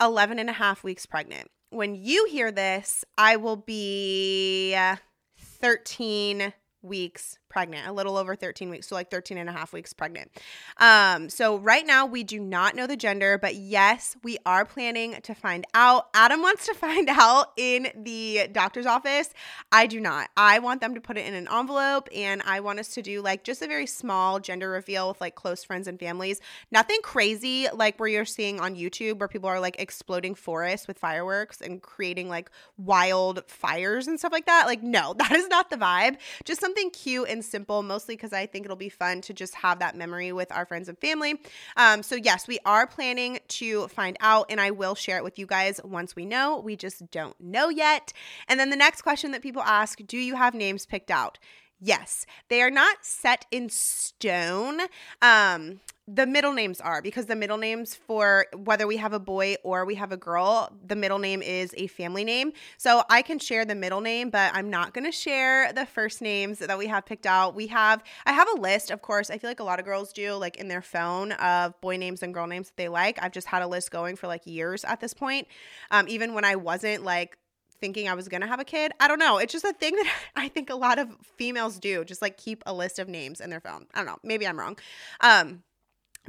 11 0.00 0.38
and 0.38 0.50
a 0.50 0.54
half 0.54 0.84
weeks 0.84 1.06
pregnant. 1.06 1.50
When 1.70 1.94
you 1.94 2.26
hear 2.30 2.50
this, 2.50 3.04
I 3.16 3.36
will 3.36 3.56
be 3.56 4.74
uh, 4.76 4.96
13 5.38 6.52
weeks 6.82 7.38
pregnant, 7.58 7.88
a 7.88 7.92
little 7.92 8.16
over 8.16 8.36
13 8.36 8.70
weeks, 8.70 8.86
so 8.86 8.94
like 8.94 9.10
13 9.10 9.36
and 9.36 9.48
a 9.48 9.52
half 9.52 9.72
weeks 9.72 9.92
pregnant. 9.92 10.30
Um, 10.76 11.28
so 11.28 11.58
right 11.58 11.84
now 11.84 12.06
we 12.06 12.22
do 12.22 12.38
not 12.38 12.76
know 12.76 12.86
the 12.86 12.96
gender, 12.96 13.36
but 13.36 13.56
yes, 13.56 14.16
we 14.22 14.38
are 14.46 14.64
planning 14.64 15.20
to 15.22 15.34
find 15.34 15.64
out. 15.74 16.06
Adam 16.14 16.40
wants 16.40 16.66
to 16.66 16.74
find 16.76 17.08
out 17.08 17.46
in 17.56 17.88
the 17.96 18.46
doctor's 18.52 18.86
office. 18.86 19.30
I 19.72 19.88
do 19.88 19.98
not. 19.98 20.28
I 20.36 20.60
want 20.60 20.80
them 20.80 20.94
to 20.94 21.00
put 21.00 21.18
it 21.18 21.26
in 21.26 21.34
an 21.34 21.48
envelope 21.52 22.08
and 22.14 22.42
I 22.46 22.60
want 22.60 22.78
us 22.78 22.94
to 22.94 23.02
do 23.02 23.22
like 23.22 23.42
just 23.42 23.60
a 23.60 23.66
very 23.66 23.86
small 23.86 24.38
gender 24.38 24.70
reveal 24.70 25.08
with 25.08 25.20
like 25.20 25.34
close 25.34 25.64
friends 25.64 25.88
and 25.88 25.98
families. 25.98 26.40
Nothing 26.70 27.00
crazy 27.02 27.66
like 27.74 27.98
where 27.98 28.08
you're 28.08 28.24
seeing 28.24 28.60
on 28.60 28.76
YouTube 28.76 29.18
where 29.18 29.26
people 29.26 29.48
are 29.48 29.58
like 29.58 29.80
exploding 29.80 30.36
forests 30.36 30.86
with 30.86 30.96
fireworks 30.96 31.60
and 31.60 31.82
creating 31.82 32.28
like 32.28 32.52
wild 32.76 33.42
fires 33.48 34.06
and 34.06 34.16
stuff 34.16 34.30
like 34.30 34.46
that. 34.46 34.66
Like 34.66 34.84
no, 34.84 35.12
that 35.18 35.32
is 35.32 35.48
not 35.48 35.70
the 35.70 35.76
vibe. 35.76 36.18
Just 36.44 36.60
something 36.60 36.90
cute 36.90 37.28
and 37.28 37.47
simple, 37.48 37.82
mostly 37.82 38.16
because 38.16 38.32
I 38.32 38.46
think 38.46 38.64
it'll 38.64 38.76
be 38.76 38.88
fun 38.88 39.20
to 39.22 39.34
just 39.34 39.54
have 39.56 39.78
that 39.80 39.96
memory 39.96 40.32
with 40.32 40.52
our 40.52 40.66
friends 40.66 40.88
and 40.88 40.98
family. 40.98 41.40
Um, 41.76 42.02
so, 42.02 42.14
yes, 42.14 42.46
we 42.46 42.58
are 42.64 42.86
planning 42.86 43.38
to 43.48 43.88
find 43.88 44.16
out, 44.20 44.46
and 44.50 44.60
I 44.60 44.70
will 44.70 44.94
share 44.94 45.16
it 45.16 45.24
with 45.24 45.38
you 45.38 45.46
guys 45.46 45.80
once 45.84 46.14
we 46.14 46.24
know. 46.24 46.58
We 46.58 46.76
just 46.76 47.10
don't 47.10 47.38
know 47.40 47.68
yet. 47.68 48.12
And 48.48 48.58
then 48.60 48.70
the 48.70 48.76
next 48.76 49.02
question 49.02 49.32
that 49.32 49.42
people 49.42 49.62
ask 49.62 50.00
do 50.06 50.18
you 50.18 50.36
have 50.36 50.54
names 50.54 50.86
picked 50.86 51.10
out? 51.10 51.38
Yes, 51.80 52.26
they 52.48 52.60
are 52.60 52.70
not 52.70 53.04
set 53.04 53.46
in 53.52 53.68
stone. 53.68 54.80
Um, 55.22 55.80
the 56.08 56.26
middle 56.26 56.54
names 56.54 56.80
are 56.80 57.02
because 57.02 57.26
the 57.26 57.36
middle 57.36 57.58
names 57.58 57.94
for 57.94 58.46
whether 58.56 58.86
we 58.86 58.96
have 58.96 59.12
a 59.12 59.20
boy 59.20 59.56
or 59.62 59.84
we 59.84 59.94
have 59.96 60.10
a 60.10 60.16
girl, 60.16 60.72
the 60.84 60.96
middle 60.96 61.18
name 61.18 61.42
is 61.42 61.74
a 61.76 61.86
family 61.86 62.24
name. 62.24 62.52
So 62.78 63.04
I 63.10 63.20
can 63.20 63.38
share 63.38 63.66
the 63.66 63.74
middle 63.74 64.00
name, 64.00 64.30
but 64.30 64.50
I'm 64.54 64.70
not 64.70 64.94
going 64.94 65.04
to 65.04 65.12
share 65.12 65.70
the 65.72 65.84
first 65.84 66.22
names 66.22 66.60
that 66.60 66.78
we 66.78 66.86
have 66.86 67.04
picked 67.04 67.26
out. 67.26 67.54
We 67.54 67.66
have, 67.66 68.02
I 68.24 68.32
have 68.32 68.48
a 68.56 68.60
list, 68.60 68.90
of 68.90 69.02
course. 69.02 69.30
I 69.30 69.36
feel 69.36 69.50
like 69.50 69.60
a 69.60 69.64
lot 69.64 69.78
of 69.78 69.84
girls 69.84 70.12
do, 70.12 70.32
like 70.34 70.56
in 70.56 70.68
their 70.68 70.82
phone, 70.82 71.32
of 71.32 71.78
boy 71.82 71.98
names 71.98 72.22
and 72.22 72.32
girl 72.32 72.46
names 72.46 72.68
that 72.68 72.76
they 72.76 72.88
like. 72.88 73.22
I've 73.22 73.32
just 73.32 73.46
had 73.46 73.60
a 73.60 73.68
list 73.68 73.90
going 73.90 74.16
for 74.16 74.26
like 74.26 74.46
years 74.46 74.84
at 74.84 75.00
this 75.00 75.12
point. 75.12 75.46
Um, 75.90 76.08
even 76.08 76.32
when 76.32 76.44
I 76.44 76.56
wasn't 76.56 77.04
like 77.04 77.36
thinking 77.80 78.08
I 78.08 78.14
was 78.14 78.28
going 78.28 78.40
to 78.40 78.46
have 78.46 78.60
a 78.60 78.64
kid. 78.64 78.92
I 79.00 79.08
don't 79.08 79.18
know. 79.18 79.38
It's 79.38 79.52
just 79.52 79.64
a 79.64 79.72
thing 79.72 79.94
that 79.96 80.12
I 80.36 80.48
think 80.48 80.70
a 80.70 80.76
lot 80.76 80.98
of 80.98 81.08
females 81.36 81.78
do, 81.78 82.04
just 82.04 82.22
like 82.22 82.36
keep 82.36 82.62
a 82.66 82.72
list 82.72 82.98
of 82.98 83.08
names 83.08 83.40
in 83.40 83.50
their 83.50 83.60
phone. 83.60 83.86
I 83.94 83.98
don't 83.98 84.06
know. 84.06 84.18
Maybe 84.22 84.46
I'm 84.46 84.58
wrong. 84.58 84.78
Um, 85.20 85.62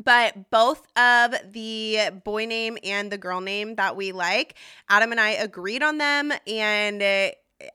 but 0.03 0.49
both 0.49 0.87
of 0.97 1.35
the 1.51 2.11
boy 2.23 2.45
name 2.45 2.77
and 2.83 3.11
the 3.11 3.17
girl 3.17 3.41
name 3.41 3.75
that 3.75 3.95
we 3.95 4.11
like, 4.11 4.55
Adam 4.89 5.11
and 5.11 5.19
I 5.19 5.31
agreed 5.31 5.83
on 5.83 5.97
them. 5.97 6.31
And 6.47 7.01
uh, 7.01 7.31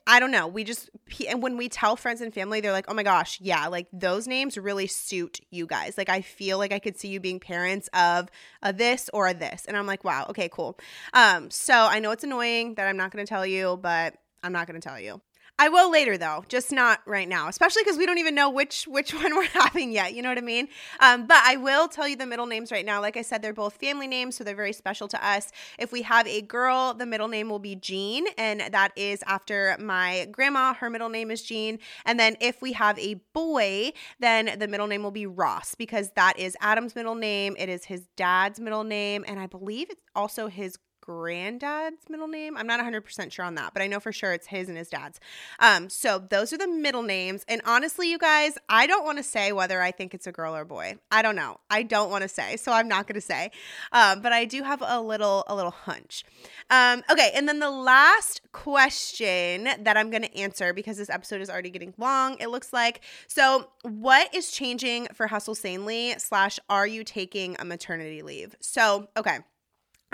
I 0.06 0.18
don't 0.18 0.30
know. 0.30 0.46
We 0.46 0.64
just, 0.64 0.88
and 1.28 1.42
when 1.42 1.56
we 1.56 1.68
tell 1.68 1.96
friends 1.96 2.20
and 2.20 2.32
family, 2.32 2.60
they're 2.60 2.72
like, 2.72 2.86
oh 2.88 2.94
my 2.94 3.02
gosh, 3.02 3.38
yeah, 3.40 3.66
like 3.66 3.86
those 3.92 4.26
names 4.26 4.56
really 4.56 4.86
suit 4.86 5.40
you 5.50 5.66
guys. 5.66 5.98
Like, 5.98 6.08
I 6.08 6.22
feel 6.22 6.58
like 6.58 6.72
I 6.72 6.78
could 6.78 6.98
see 6.98 7.08
you 7.08 7.20
being 7.20 7.38
parents 7.38 7.88
of 7.92 8.28
a 8.62 8.72
this 8.72 9.10
or 9.12 9.28
a 9.28 9.34
this. 9.34 9.66
And 9.66 9.76
I'm 9.76 9.86
like, 9.86 10.02
wow, 10.02 10.26
okay, 10.30 10.48
cool. 10.48 10.78
Um, 11.12 11.50
so 11.50 11.74
I 11.74 11.98
know 11.98 12.12
it's 12.12 12.24
annoying 12.24 12.74
that 12.76 12.88
I'm 12.88 12.96
not 12.96 13.10
going 13.10 13.24
to 13.24 13.28
tell 13.28 13.44
you, 13.44 13.78
but 13.82 14.16
I'm 14.42 14.52
not 14.52 14.66
going 14.66 14.80
to 14.80 14.88
tell 14.88 14.98
you. 14.98 15.20
I 15.56 15.68
will 15.68 15.90
later 15.90 16.18
though, 16.18 16.44
just 16.48 16.72
not 16.72 17.00
right 17.06 17.28
now, 17.28 17.46
especially 17.48 17.84
because 17.84 17.96
we 17.96 18.06
don't 18.06 18.18
even 18.18 18.34
know 18.34 18.50
which 18.50 18.86
which 18.88 19.14
one 19.22 19.36
we're 19.36 19.44
having 19.44 19.92
yet. 19.92 20.12
You 20.12 20.22
know 20.22 20.28
what 20.28 20.38
I 20.38 20.42
mean? 20.42 20.68
Um, 20.98 21.26
but 21.26 21.40
I 21.44 21.56
will 21.56 21.86
tell 21.86 22.08
you 22.08 22.16
the 22.16 22.26
middle 22.26 22.46
names 22.46 22.72
right 22.72 22.84
now. 22.84 23.00
Like 23.00 23.16
I 23.16 23.22
said, 23.22 23.40
they're 23.40 23.52
both 23.52 23.74
family 23.74 24.08
names, 24.08 24.36
so 24.36 24.42
they're 24.42 24.56
very 24.56 24.72
special 24.72 25.06
to 25.08 25.26
us. 25.26 25.52
If 25.78 25.92
we 25.92 26.02
have 26.02 26.26
a 26.26 26.42
girl, 26.42 26.92
the 26.92 27.06
middle 27.06 27.28
name 27.28 27.48
will 27.48 27.60
be 27.60 27.76
Jean, 27.76 28.26
and 28.36 28.62
that 28.72 28.92
is 28.96 29.22
after 29.26 29.76
my 29.78 30.26
grandma. 30.32 30.74
Her 30.74 30.90
middle 30.90 31.08
name 31.08 31.30
is 31.30 31.42
Jean. 31.42 31.78
And 32.04 32.18
then 32.18 32.36
if 32.40 32.60
we 32.60 32.72
have 32.72 32.98
a 32.98 33.14
boy, 33.32 33.92
then 34.18 34.58
the 34.58 34.66
middle 34.66 34.88
name 34.88 35.04
will 35.04 35.12
be 35.12 35.26
Ross 35.26 35.76
because 35.76 36.10
that 36.16 36.36
is 36.36 36.56
Adam's 36.60 36.96
middle 36.96 37.14
name. 37.14 37.54
It 37.56 37.68
is 37.68 37.84
his 37.84 38.08
dad's 38.16 38.58
middle 38.58 38.84
name, 38.84 39.24
and 39.28 39.38
I 39.38 39.46
believe 39.46 39.88
it's 39.90 40.02
also 40.16 40.48
his 40.48 40.78
granddad's 41.04 42.08
middle 42.08 42.28
name. 42.28 42.56
I'm 42.56 42.66
not 42.66 42.80
100% 42.80 43.30
sure 43.30 43.44
on 43.44 43.56
that, 43.56 43.74
but 43.74 43.82
I 43.82 43.86
know 43.86 44.00
for 44.00 44.10
sure 44.10 44.32
it's 44.32 44.46
his 44.46 44.70
and 44.70 44.78
his 44.78 44.88
dad's. 44.88 45.20
Um, 45.58 45.90
so 45.90 46.18
those 46.18 46.50
are 46.54 46.56
the 46.56 46.66
middle 46.66 47.02
names. 47.02 47.44
And 47.46 47.60
honestly, 47.66 48.10
you 48.10 48.16
guys, 48.16 48.56
I 48.70 48.86
don't 48.86 49.04
want 49.04 49.18
to 49.18 49.22
say 49.22 49.52
whether 49.52 49.82
I 49.82 49.90
think 49.90 50.14
it's 50.14 50.26
a 50.26 50.32
girl 50.32 50.56
or 50.56 50.64
boy. 50.64 50.96
I 51.10 51.20
don't 51.20 51.36
know. 51.36 51.60
I 51.68 51.82
don't 51.82 52.10
want 52.10 52.22
to 52.22 52.28
say, 52.28 52.56
so 52.56 52.72
I'm 52.72 52.88
not 52.88 53.06
going 53.06 53.16
to 53.16 53.20
say. 53.20 53.50
Um, 53.92 54.22
but 54.22 54.32
I 54.32 54.46
do 54.46 54.62
have 54.62 54.82
a 54.84 54.98
little 55.00 55.44
a 55.46 55.54
little 55.54 55.72
hunch. 55.72 56.24
Um, 56.70 57.02
okay, 57.10 57.32
and 57.34 57.46
then 57.46 57.58
the 57.58 57.70
last 57.70 58.40
question 58.52 59.64
that 59.64 59.96
I'm 59.98 60.08
going 60.08 60.22
to 60.22 60.38
answer 60.38 60.72
because 60.72 60.96
this 60.96 61.10
episode 61.10 61.42
is 61.42 61.50
already 61.50 61.70
getting 61.70 61.92
long. 61.98 62.38
It 62.40 62.48
looks 62.48 62.72
like 62.72 63.02
so. 63.26 63.68
What 63.82 64.34
is 64.34 64.50
changing 64.50 65.08
for 65.12 65.26
Hustle 65.26 65.54
Sanely? 65.54 66.14
Slash, 66.18 66.58
are 66.70 66.86
you 66.86 67.04
taking 67.04 67.56
a 67.58 67.64
maternity 67.66 68.22
leave? 68.22 68.56
So 68.60 69.08
okay. 69.18 69.40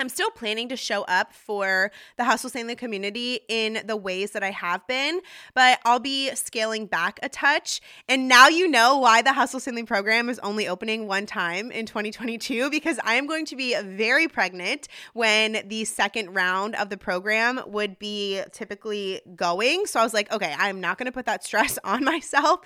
I'm 0.01 0.09
still 0.09 0.31
planning 0.31 0.69
to 0.71 0.77
show 0.77 1.03
up 1.03 1.33
for 1.35 1.93
the 2.17 2.25
Hustle 2.25 2.49
Sanely 2.49 2.75
community 2.75 3.41
in 3.49 3.83
the 3.85 3.97
ways 3.97 4.31
that 4.31 4.43
I 4.43 4.51
have 4.51 4.87
been, 4.87 5.21
but 5.55 5.79
I'll 5.85 6.01
be 6.01 6.35
scaling 6.35 6.87
back 6.87 7.21
a 7.23 7.29
touch. 7.29 7.83
And 8.09 8.27
now 8.27 8.49
you 8.49 8.67
know 8.67 8.97
why 8.97 9.21
the 9.21 9.35
Hustle 9.35 9.61
Sanely 9.61 9.85
program 9.85 10.31
is 10.31 10.39
only 10.39 10.67
opening 10.67 11.07
one 11.07 11.27
time 11.27 11.71
in 11.71 11.85
2022 11.85 12.71
because 12.71 12.99
I 13.05 13.15
am 13.15 13.27
going 13.27 13.45
to 13.47 13.57
be 13.57 13.77
very 13.83 14.27
pregnant 14.27 14.89
when 15.13 15.59
the 15.69 15.85
second 15.85 16.35
round 16.35 16.75
of 16.77 16.89
the 16.89 16.97
program 16.97 17.61
would 17.67 17.99
be 17.99 18.41
typically 18.53 19.21
going. 19.37 19.85
So 19.85 20.01
I 20.01 20.03
was 20.03 20.15
like, 20.15 20.33
okay, 20.33 20.55
I'm 20.59 20.81
not 20.81 20.97
going 20.97 21.07
to 21.07 21.13
put 21.13 21.27
that 21.27 21.45
stress 21.45 21.79
on 21.85 22.05
myself. 22.05 22.61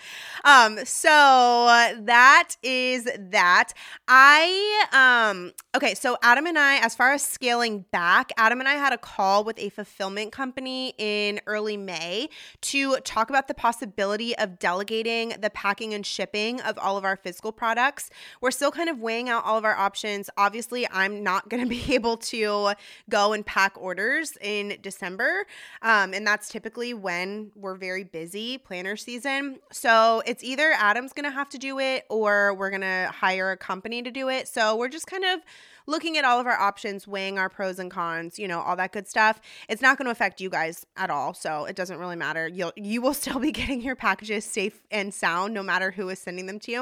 Um, 0.44 0.78
so 0.84 1.10
that 1.10 2.56
is 2.62 3.08
that. 3.18 3.72
I 4.06 4.84
um 4.92 5.52
okay, 5.74 5.94
so 5.94 6.16
Adam 6.22 6.46
and 6.46 6.58
I, 6.58 6.76
as 6.76 6.94
far 6.94 7.12
as 7.12 7.23
scaling 7.24 7.84
back, 7.90 8.32
Adam 8.36 8.60
and 8.60 8.68
I 8.68 8.74
had 8.74 8.92
a 8.92 8.98
call 8.98 9.44
with 9.44 9.58
a 9.58 9.68
fulfillment 9.70 10.32
company 10.32 10.94
in 10.98 11.40
early 11.46 11.76
May 11.76 12.28
to 12.62 12.96
talk 12.98 13.30
about 13.30 13.48
the 13.48 13.54
possibility 13.54 14.36
of 14.36 14.58
delegating 14.58 15.30
the 15.40 15.50
packing 15.50 15.94
and 15.94 16.04
shipping 16.04 16.60
of 16.60 16.78
all 16.78 16.96
of 16.96 17.04
our 17.04 17.16
physical 17.16 17.52
products. 17.52 18.10
We're 18.40 18.50
still 18.50 18.70
kind 18.70 18.88
of 18.88 19.00
weighing 19.00 19.28
out 19.28 19.44
all 19.44 19.58
of 19.58 19.64
our 19.64 19.74
options. 19.74 20.30
Obviously, 20.36 20.86
I'm 20.90 21.22
not 21.22 21.48
going 21.54 21.62
to 21.62 21.68
be 21.68 21.94
able 21.94 22.16
to 22.18 22.72
go 23.08 23.32
and 23.32 23.44
pack 23.44 23.74
orders 23.76 24.36
in 24.40 24.78
December. 24.82 25.46
Um, 25.82 26.14
and 26.14 26.26
that's 26.26 26.48
typically 26.48 26.94
when 26.94 27.50
we're 27.54 27.76
very 27.76 28.04
busy, 28.04 28.58
planner 28.58 28.96
season. 28.96 29.58
So 29.72 30.22
it's 30.26 30.44
either 30.44 30.72
Adam's 30.72 31.12
going 31.12 31.24
to 31.24 31.34
have 31.34 31.48
to 31.50 31.58
do 31.58 31.78
it 31.78 32.04
or 32.08 32.54
we're 32.54 32.70
going 32.70 32.82
to 32.82 33.10
hire 33.12 33.50
a 33.50 33.56
company 33.56 34.02
to 34.02 34.10
do 34.10 34.28
it. 34.28 34.48
So 34.48 34.76
we're 34.76 34.88
just 34.88 35.06
kind 35.06 35.24
of 35.24 35.40
looking 35.86 36.16
at 36.16 36.24
all 36.24 36.40
of 36.40 36.46
our 36.46 36.58
options, 36.58 37.06
weighing 37.06 37.38
our 37.38 37.48
pros 37.48 37.78
and 37.78 37.90
cons, 37.90 38.38
you 38.38 38.48
know, 38.48 38.60
all 38.60 38.76
that 38.76 38.92
good 38.92 39.06
stuff. 39.06 39.40
It's 39.68 39.82
not 39.82 39.98
going 39.98 40.06
to 40.06 40.12
affect 40.12 40.40
you 40.40 40.50
guys 40.50 40.86
at 40.96 41.10
all, 41.10 41.34
so 41.34 41.64
it 41.64 41.76
doesn't 41.76 41.98
really 41.98 42.16
matter. 42.16 42.48
You'll 42.48 42.72
you 42.76 43.00
will 43.02 43.14
still 43.24 43.38
be 43.38 43.52
getting 43.52 43.80
your 43.80 43.96
packages 43.96 44.44
safe 44.44 44.82
and 44.90 45.12
sound 45.12 45.54
no 45.54 45.62
matter 45.62 45.90
who 45.90 46.08
is 46.08 46.18
sending 46.18 46.46
them 46.46 46.58
to 46.60 46.72
you. 46.72 46.80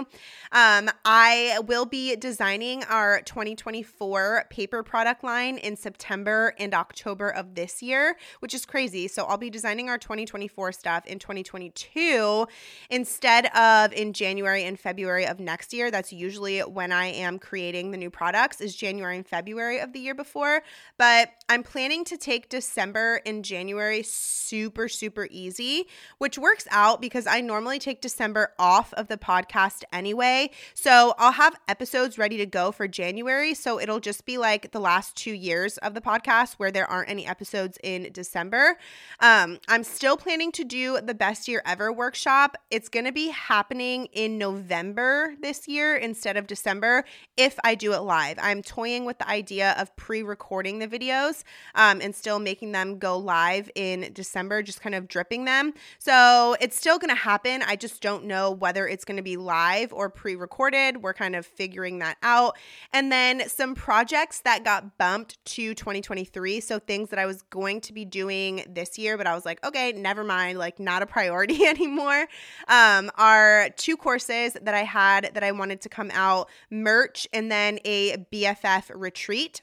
Um, 0.53 0.91
I 1.05 1.59
will 1.67 1.87
be 1.87 2.17
designing 2.17 2.85
our 2.85 3.21
2024 3.23 4.47
paper 4.51 4.83
product 4.83 5.25
line 5.25 5.59
in 5.59 5.77
September 5.77 6.55
and 6.59 6.75
October 6.75 7.29
of 7.29 7.55
this 7.55 7.83
year, 7.83 8.17
which 8.41 8.55
is 8.55 8.65
crazy. 8.65 9.09
So 9.09 9.25
I'll 9.25 9.39
be 9.39 9.51
designing 9.51 9.89
our 9.89 9.99
2024 9.99 10.73
stuff 10.73 11.07
in 11.07 11.19
2022 11.19 12.47
instead 12.91 13.47
of 13.57 13.93
in 13.93 14.13
January 14.13 14.65
and 14.65 14.79
February 14.79 15.27
of 15.27 15.41
next 15.41 15.73
year. 15.73 15.91
That's 15.91 16.13
usually 16.13 16.61
when 16.61 16.93
I 16.93 17.07
am 17.07 17.39
creating 17.39 17.91
the 17.91 17.99
new 17.99 18.11
products 18.11 18.61
is 18.61 18.75
January 18.75 18.92
and 19.01 19.27
February 19.27 19.79
of 19.79 19.93
the 19.93 20.01
year 20.01 20.15
before, 20.15 20.63
but 20.99 21.31
I'm 21.49 21.63
planning 21.63 22.05
to 22.05 22.17
take 22.17 22.49
December 22.49 23.21
and 23.25 23.45
January 23.45 24.03
super 24.03 24.89
super 24.89 25.29
easy, 25.31 25.87
which 26.19 26.39
works 26.39 26.67
out 26.71 27.01
because 27.01 27.27
I 27.27 27.41
normally 27.41 27.79
take 27.79 28.01
December 28.01 28.53
off 28.59 28.93
of 28.95 29.09
the 29.09 29.17
podcast 29.17 29.85
anyway. 29.93 30.51
So 30.75 31.15
I'll 31.19 31.33
have 31.33 31.57
episodes 31.69 32.19
ready 32.19 32.37
to 32.39 32.47
go 32.47 32.73
for 32.73 32.87
January, 32.89 33.55
so 33.55 33.81
it'll 33.81 34.01
just 34.01 34.25
be 34.27 34.39
like 34.39 34.73
the 34.73 34.81
last 34.81 35.17
2 35.17 35.33
years 35.33 35.79
of 35.79 35.95
the 35.95 36.01
podcast 36.01 36.55
where 36.55 36.71
there 36.71 36.87
aren't 36.87 37.09
any 37.09 37.27
episodes 37.27 37.79
in 37.83 38.11
December. 38.13 38.79
Um, 39.21 39.59
I'm 39.69 39.85
still 39.85 40.17
planning 40.17 40.53
to 40.53 40.65
do 40.65 41.01
the 41.01 41.15
best 41.15 41.49
year 41.49 41.63
ever 41.65 41.93
workshop. 41.93 42.57
It's 42.71 42.89
going 42.89 43.07
to 43.07 43.13
be 43.13 43.29
happening 43.29 44.07
in 44.13 44.39
November 44.39 45.35
this 45.41 45.69
year 45.69 45.97
instead 45.97 46.37
of 46.37 46.47
December 46.47 47.05
if 47.37 47.59
I 47.65 47.75
do 47.75 47.93
it 47.93 48.01
live. 48.01 48.39
I'm 48.41 48.63
toying 48.83 49.05
with 49.05 49.19
the 49.19 49.29
idea 49.29 49.77
of 49.79 49.95
pre 49.95 50.25
recording 50.25 50.81
the 50.81 50.89
videos 50.89 51.45
um, 51.77 52.01
and 52.01 52.15
still 52.15 52.41
making 52.41 52.73
them 52.73 52.99
go 52.99 53.17
live 53.17 53.71
in 53.77 54.11
December, 54.13 54.61
just 54.61 54.81
kind 54.81 54.95
of 54.95 55.07
dripping 55.07 55.45
them. 55.45 55.73
So 55.99 56.57
it's 56.61 56.77
still 56.77 56.99
going 56.99 57.11
to 57.11 57.15
happen. 57.15 57.63
I 57.63 57.77
just 57.77 58.03
don't 58.03 58.25
know 58.25 58.51
whether 58.51 58.89
it's 58.89 59.05
going 59.05 59.19
to 59.19 59.23
be 59.23 59.37
live 59.37 59.93
or 59.93 60.11
pre 60.11 60.35
recorded. 60.35 61.01
We're 61.01 61.15
kind 61.15 61.37
of 61.37 61.47
figuring 61.47 62.01
that 62.01 62.17
out. 62.25 62.57
And 62.93 63.13
then 63.13 63.49
some 63.49 63.77
projects 63.77 64.41
that 64.41 64.65
got 64.65 64.99
bumped 64.99 65.45
to 65.45 65.75
2023. 65.75 66.59
So 66.59 66.81
things 66.81 67.11
that 67.11 67.21
I 67.21 67.27
was 67.27 67.43
going 67.43 67.81
to 67.83 67.93
be 67.93 68.05
doing 68.05 68.65
this 68.69 68.99
year, 68.99 69.17
but 69.17 69.29
I 69.29 69.35
was 69.35 69.45
like, 69.45 69.65
okay, 69.65 69.93
never 69.93 70.25
mind, 70.25 70.59
like 70.59 70.81
not 70.81 71.03
a 71.03 71.07
priority 71.07 71.65
anymore, 71.67 72.27
um, 72.67 73.13
are 73.17 73.69
two 73.77 73.97
courses 73.97 74.55
that 74.61 74.75
I 74.75 74.83
had 74.83 75.31
that 75.35 75.45
I 75.45 75.53
wanted 75.53 75.83
to 75.83 75.89
come 75.89 76.11
out 76.13 76.49
merch 76.69 77.29
and 77.33 77.51
then 77.51 77.79
a 77.85 78.17
BFF 78.33 78.72
retreat. 78.95 79.63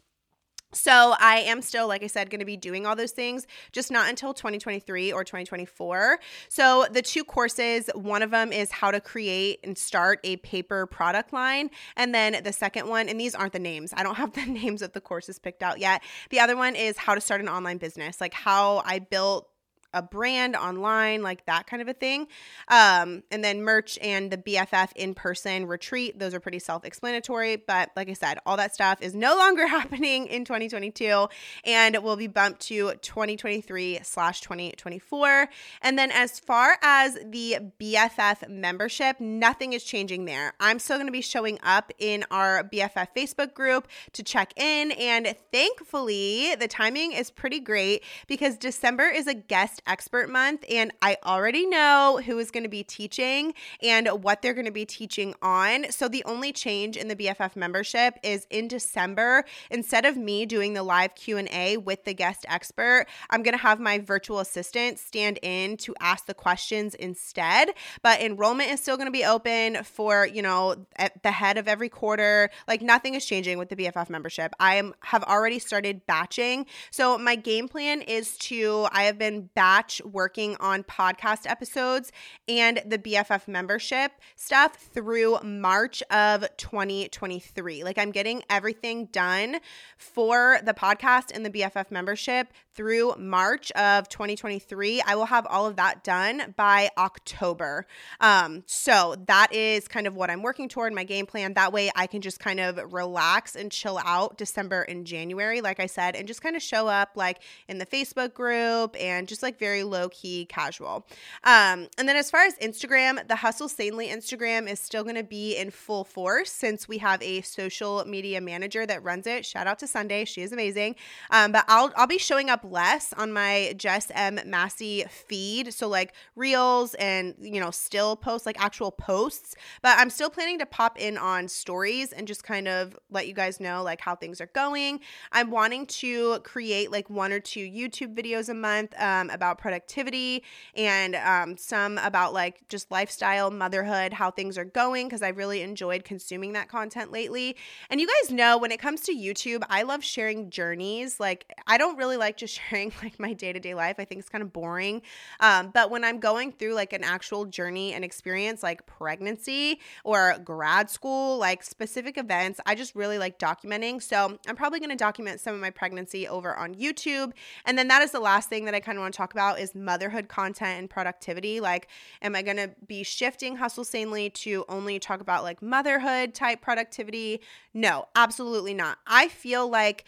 So 0.71 1.15
I 1.19 1.39
am 1.39 1.63
still, 1.63 1.87
like 1.87 2.03
I 2.03 2.07
said, 2.07 2.29
going 2.29 2.39
to 2.39 2.45
be 2.45 2.55
doing 2.55 2.85
all 2.85 2.95
those 2.95 3.11
things, 3.11 3.47
just 3.71 3.89
not 3.89 4.07
until 4.07 4.35
2023 4.35 5.11
or 5.11 5.23
2024. 5.23 6.19
So 6.47 6.85
the 6.91 7.01
two 7.01 7.23
courses, 7.23 7.89
one 7.95 8.21
of 8.21 8.29
them 8.29 8.53
is 8.53 8.69
how 8.69 8.91
to 8.91 9.01
create 9.01 9.59
and 9.63 9.75
start 9.75 10.19
a 10.23 10.37
paper 10.37 10.85
product 10.85 11.33
line. 11.33 11.71
And 11.95 12.13
then 12.13 12.43
the 12.43 12.53
second 12.53 12.87
one, 12.87 13.09
and 13.09 13.19
these 13.19 13.33
aren't 13.33 13.53
the 13.53 13.59
names. 13.59 13.93
I 13.97 14.03
don't 14.03 14.15
have 14.15 14.33
the 14.33 14.45
names 14.47 14.83
of 14.83 14.93
the 14.93 15.01
courses 15.01 15.39
picked 15.39 15.63
out 15.63 15.79
yet. 15.79 16.03
The 16.29 16.39
other 16.39 16.55
one 16.55 16.75
is 16.75 16.97
how 16.97 17.15
to 17.15 17.21
start 17.21 17.41
an 17.41 17.49
online 17.49 17.77
business, 17.77 18.21
like 18.21 18.35
how 18.35 18.83
I 18.85 18.99
built 18.99 19.49
a 19.93 20.01
brand 20.01 20.55
online, 20.55 21.23
like 21.23 21.45
that 21.45 21.67
kind 21.67 21.81
of 21.81 21.87
a 21.87 21.93
thing. 21.93 22.27
Um, 22.67 23.23
and 23.31 23.43
then 23.43 23.63
merch 23.63 23.97
and 24.01 24.31
the 24.31 24.37
BFF 24.37 24.91
in 24.95 25.13
person 25.13 25.65
retreat, 25.65 26.19
those 26.19 26.33
are 26.33 26.39
pretty 26.39 26.59
self 26.59 26.85
explanatory. 26.85 27.55
But 27.55 27.91
like 27.95 28.09
I 28.09 28.13
said, 28.13 28.39
all 28.45 28.57
that 28.57 28.73
stuff 28.73 29.01
is 29.01 29.15
no 29.15 29.35
longer 29.39 29.67
happening 29.67 30.27
in 30.27 30.45
2022 30.45 31.27
and 31.63 31.97
will 32.03 32.15
be 32.15 32.27
bumped 32.27 32.61
to 32.61 32.93
2023 33.01 33.99
slash 34.03 34.41
2024. 34.41 35.49
And 35.81 35.97
then 35.97 36.11
as 36.11 36.39
far 36.39 36.77
as 36.81 37.17
the 37.25 37.57
BFF 37.79 38.49
membership, 38.49 39.19
nothing 39.19 39.73
is 39.73 39.83
changing 39.83 40.25
there. 40.25 40.53
I'm 40.59 40.79
still 40.79 40.97
going 40.97 41.07
to 41.07 41.11
be 41.11 41.21
showing 41.21 41.59
up 41.63 41.91
in 41.97 42.25
our 42.31 42.63
BFF 42.63 43.07
Facebook 43.15 43.53
group 43.53 43.87
to 44.13 44.23
check 44.23 44.53
in. 44.59 44.91
And 44.91 45.35
thankfully, 45.51 46.55
the 46.55 46.67
timing 46.67 47.13
is 47.13 47.31
pretty 47.31 47.59
great 47.59 48.03
because 48.27 48.57
December 48.57 49.05
is 49.05 49.27
a 49.27 49.33
guest 49.33 49.78
expert 49.87 50.29
month, 50.29 50.63
and 50.69 50.91
I 51.01 51.17
already 51.25 51.65
know 51.65 52.21
who 52.25 52.37
is 52.39 52.51
going 52.51 52.63
to 52.63 52.69
be 52.69 52.83
teaching 52.83 53.53
and 53.81 54.07
what 54.23 54.41
they're 54.41 54.53
going 54.53 54.65
to 54.65 54.71
be 54.71 54.85
teaching 54.85 55.35
on. 55.41 55.91
So 55.91 56.07
the 56.07 56.23
only 56.25 56.51
change 56.51 56.97
in 56.97 57.07
the 57.07 57.15
BFF 57.15 57.55
membership 57.55 58.17
is 58.23 58.47
in 58.49 58.67
December, 58.67 59.45
instead 59.69 60.05
of 60.05 60.17
me 60.17 60.45
doing 60.45 60.73
the 60.73 60.83
live 60.83 61.15
Q&A 61.15 61.77
with 61.77 62.03
the 62.05 62.13
guest 62.13 62.45
expert, 62.47 63.05
I'm 63.29 63.43
going 63.43 63.55
to 63.55 63.61
have 63.61 63.79
my 63.79 63.99
virtual 63.99 64.39
assistant 64.39 64.99
stand 64.99 65.39
in 65.41 65.77
to 65.77 65.95
ask 65.99 66.25
the 66.25 66.33
questions 66.33 66.95
instead. 66.95 67.71
But 68.01 68.21
enrollment 68.21 68.71
is 68.71 68.81
still 68.81 68.97
going 68.97 69.07
to 69.07 69.11
be 69.11 69.25
open 69.25 69.83
for, 69.83 70.25
you 70.25 70.41
know, 70.41 70.87
at 70.95 71.23
the 71.23 71.31
head 71.31 71.57
of 71.57 71.67
every 71.67 71.89
quarter. 71.89 72.49
Like 72.67 72.81
nothing 72.81 73.13
is 73.15 73.25
changing 73.25 73.57
with 73.57 73.69
the 73.69 73.75
BFF 73.75 74.09
membership. 74.09 74.53
I 74.59 74.75
am 74.75 74.93
have 75.01 75.23
already 75.23 75.59
started 75.59 76.05
batching. 76.05 76.65
So 76.91 77.17
my 77.17 77.35
game 77.35 77.67
plan 77.67 78.01
is 78.01 78.37
to 78.37 78.87
I 78.91 79.03
have 79.03 79.17
been 79.17 79.49
batching 79.53 79.68
batch 79.69 80.01
working 80.03 80.55
on 80.59 80.83
podcast 80.83 81.47
episodes 81.47 82.11
and 82.47 82.81
the 82.87 82.97
BFF 82.97 83.47
membership 83.47 84.13
stuff 84.35 84.73
through 84.75 85.37
March 85.43 86.01
of 86.09 86.43
2023. 86.57 87.83
Like 87.83 87.99
I'm 87.99 88.09
getting 88.09 88.41
everything 88.49 89.05
done 89.11 89.57
for 89.95 90.57
the 90.63 90.73
podcast 90.73 91.25
and 91.31 91.45
the 91.45 91.51
BFF 91.51 91.91
membership 91.91 92.47
through 92.73 93.13
March 93.19 93.71
of 93.73 94.09
2023. 94.09 95.01
I 95.05 95.15
will 95.15 95.25
have 95.25 95.45
all 95.45 95.67
of 95.67 95.75
that 95.75 96.03
done 96.03 96.55
by 96.55 96.89
October. 96.97 97.85
Um, 98.21 98.63
so 98.65 99.17
that 99.27 99.53
is 99.53 99.87
kind 99.87 100.07
of 100.07 100.15
what 100.15 100.31
I'm 100.31 100.41
working 100.41 100.67
toward, 100.67 100.93
my 100.93 101.03
game 101.03 101.25
plan. 101.25 101.53
That 101.53 101.73
way 101.73 101.91
I 101.93 102.07
can 102.07 102.21
just 102.21 102.39
kind 102.39 102.59
of 102.59 102.93
relax 102.93 103.55
and 103.55 103.71
chill 103.71 103.99
out 104.03 104.37
December 104.37 104.83
and 104.83 105.05
January, 105.05 105.61
like 105.61 105.79
I 105.79 105.87
said, 105.87 106.15
and 106.15 106.27
just 106.27 106.41
kind 106.41 106.55
of 106.55 106.61
show 106.63 106.87
up 106.87 107.11
like 107.15 107.43
in 107.67 107.77
the 107.77 107.85
Facebook 107.85 108.33
group 108.33 108.95
and 108.97 109.27
just 109.27 109.43
like 109.43 109.58
very 109.59 109.83
low 109.83 110.09
key 110.09 110.45
casual. 110.45 111.05
Um, 111.43 111.87
and 111.97 112.07
then 112.07 112.15
as 112.15 112.31
far 112.31 112.41
as 112.41 112.55
Instagram, 112.55 113.27
the 113.27 113.35
Hustle 113.35 113.69
Sanely 113.69 114.07
Instagram 114.07 114.69
is 114.69 114.79
still 114.79 115.03
going 115.03 115.15
to 115.15 115.23
be 115.23 115.55
in 115.55 115.69
full 115.71 116.03
force 116.03 116.51
since 116.51 116.87
we 116.87 116.97
have 116.99 117.21
a 117.21 117.41
social 117.41 118.03
media 118.05 118.41
manager 118.41 118.85
that 118.85 119.03
runs 119.03 119.27
it. 119.27 119.45
Shout 119.45 119.67
out 119.67 119.79
to 119.79 119.87
Sunday, 119.87 120.25
she 120.25 120.41
is 120.41 120.51
amazing. 120.51 120.95
Um, 121.31 121.51
but 121.51 121.65
I'll 121.67 121.91
I'll 121.95 122.07
be 122.07 122.17
showing 122.17 122.49
up 122.49 122.61
less 122.63 123.13
on 123.13 123.31
my 123.33 123.73
Jess 123.77 124.11
M 124.13 124.39
Massey 124.45 125.05
feed, 125.09 125.73
so 125.73 125.87
like 125.87 126.13
reels 126.35 126.93
and 126.95 127.35
you 127.39 127.59
know 127.59 127.71
still 127.71 128.15
posts 128.15 128.45
like 128.45 128.59
actual 128.61 128.91
posts. 128.91 129.55
But 129.81 129.97
I'm 129.97 130.09
still 130.09 130.29
planning 130.29 130.59
to 130.59 130.65
pop 130.65 130.99
in 130.99 131.17
on 131.17 131.47
stories 131.47 132.13
and 132.13 132.27
just 132.27 132.43
kind 132.43 132.67
of 132.67 132.97
let 133.09 133.27
you 133.27 133.33
guys 133.33 133.59
know 133.59 133.83
like 133.83 134.01
how 134.01 134.15
things 134.15 134.39
are 134.39 134.49
going. 134.53 134.99
I'm 135.31 135.49
wanting 135.49 135.85
to 135.87 136.39
create 136.41 136.91
like 136.91 137.09
one 137.09 137.31
or 137.31 137.39
two 137.39 137.65
YouTube 137.65 138.15
videos 138.15 138.49
a 138.49 138.53
month 138.53 138.93
um, 138.99 139.29
about 139.29 139.48
about 139.49 139.57
productivity 139.57 140.43
and 140.75 141.15
um, 141.15 141.57
some 141.57 141.97
about 141.97 142.33
like 142.33 142.67
just 142.69 142.91
lifestyle, 142.91 143.49
motherhood, 143.49 144.13
how 144.13 144.29
things 144.29 144.57
are 144.57 144.65
going, 144.65 145.07
because 145.07 145.21
I've 145.21 145.37
really 145.37 145.61
enjoyed 145.61 146.03
consuming 146.03 146.53
that 146.53 146.69
content 146.69 147.11
lately. 147.11 147.55
And 147.89 147.99
you 147.99 148.07
guys 148.07 148.31
know 148.31 148.57
when 148.57 148.71
it 148.71 148.79
comes 148.79 149.01
to 149.01 149.15
YouTube, 149.15 149.63
I 149.69 149.83
love 149.83 150.03
sharing 150.03 150.49
journeys. 150.49 151.19
Like, 151.19 151.51
I 151.65 151.77
don't 151.77 151.97
really 151.97 152.17
like 152.17 152.37
just 152.37 152.59
sharing 152.69 152.91
like 153.01 153.19
my 153.19 153.33
day 153.33 153.51
to 153.53 153.59
day 153.59 153.73
life, 153.73 153.95
I 153.97 154.05
think 154.05 154.19
it's 154.19 154.29
kind 154.29 154.43
of 154.43 154.53
boring. 154.53 155.01
Um, 155.39 155.71
but 155.73 155.89
when 155.89 156.03
I'm 156.03 156.19
going 156.19 156.51
through 156.51 156.75
like 156.75 156.93
an 156.93 157.03
actual 157.03 157.45
journey 157.45 157.93
and 157.93 158.05
experience, 158.05 158.61
like 158.61 158.85
pregnancy 158.85 159.79
or 160.03 160.37
grad 160.43 160.89
school, 160.89 161.37
like 161.37 161.63
specific 161.63 162.17
events, 162.17 162.59
I 162.65 162.75
just 162.75 162.95
really 162.95 163.17
like 163.17 163.39
documenting. 163.39 164.01
So 164.01 164.37
I'm 164.47 164.55
probably 164.55 164.79
going 164.79 164.91
to 164.91 164.95
document 164.95 165.39
some 165.39 165.55
of 165.55 165.61
my 165.61 165.69
pregnancy 165.71 166.27
over 166.27 166.55
on 166.55 166.75
YouTube. 166.75 167.31
And 167.65 167.77
then 167.77 167.87
that 167.87 168.01
is 168.01 168.11
the 168.11 168.19
last 168.19 168.49
thing 168.49 168.65
that 168.65 168.75
I 168.75 168.79
kind 168.79 168.97
of 168.97 169.01
want 169.01 169.13
to 169.13 169.17
talk 169.17 169.31
about 169.31 169.38
about 169.39 169.57
is 169.57 169.73
motherhood 169.73 170.27
content 170.27 170.79
and 170.79 170.89
productivity. 170.89 171.61
Like, 171.61 171.87
am 172.21 172.35
I 172.35 172.41
going 172.41 172.57
to 172.57 172.71
be 172.85 173.03
shifting 173.03 173.55
Hustle 173.55 173.85
Sanely 173.85 174.29
to 174.31 174.65
only 174.67 174.99
talk 174.99 175.21
about 175.21 175.43
like 175.43 175.61
motherhood 175.61 176.33
type 176.33 176.59
productivity? 176.61 177.39
No, 177.73 178.09
absolutely 178.17 178.73
not. 178.73 178.97
I 179.07 179.29
feel 179.29 179.69
like 179.69 180.03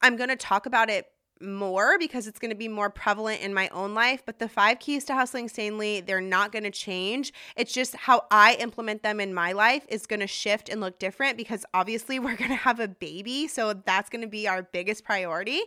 I'm 0.00 0.14
going 0.16 0.28
to 0.28 0.36
talk 0.36 0.64
about 0.66 0.90
it 0.90 1.10
more 1.40 1.98
because 1.98 2.26
it's 2.26 2.38
going 2.38 2.50
to 2.50 2.56
be 2.56 2.68
more 2.68 2.90
prevalent 2.90 3.40
in 3.40 3.52
my 3.52 3.68
own 3.68 3.94
life. 3.94 4.22
But 4.24 4.38
the 4.38 4.48
five 4.48 4.78
keys 4.78 5.04
to 5.06 5.14
hustling 5.14 5.48
sanely, 5.48 6.00
they're 6.00 6.20
not 6.20 6.52
going 6.52 6.64
to 6.64 6.70
change. 6.70 7.32
It's 7.56 7.72
just 7.72 7.96
how 7.96 8.24
I 8.30 8.54
implement 8.60 9.02
them 9.02 9.20
in 9.20 9.34
my 9.34 9.52
life 9.52 9.84
is 9.88 10.06
going 10.06 10.20
to 10.20 10.26
shift 10.26 10.68
and 10.68 10.80
look 10.80 10.98
different 10.98 11.36
because 11.36 11.64
obviously 11.74 12.18
we're 12.18 12.36
going 12.36 12.50
to 12.50 12.56
have 12.56 12.80
a 12.80 12.88
baby. 12.88 13.48
So 13.48 13.72
that's 13.72 14.08
going 14.08 14.22
to 14.22 14.28
be 14.28 14.46
our 14.46 14.62
biggest 14.62 15.04
priority. 15.04 15.60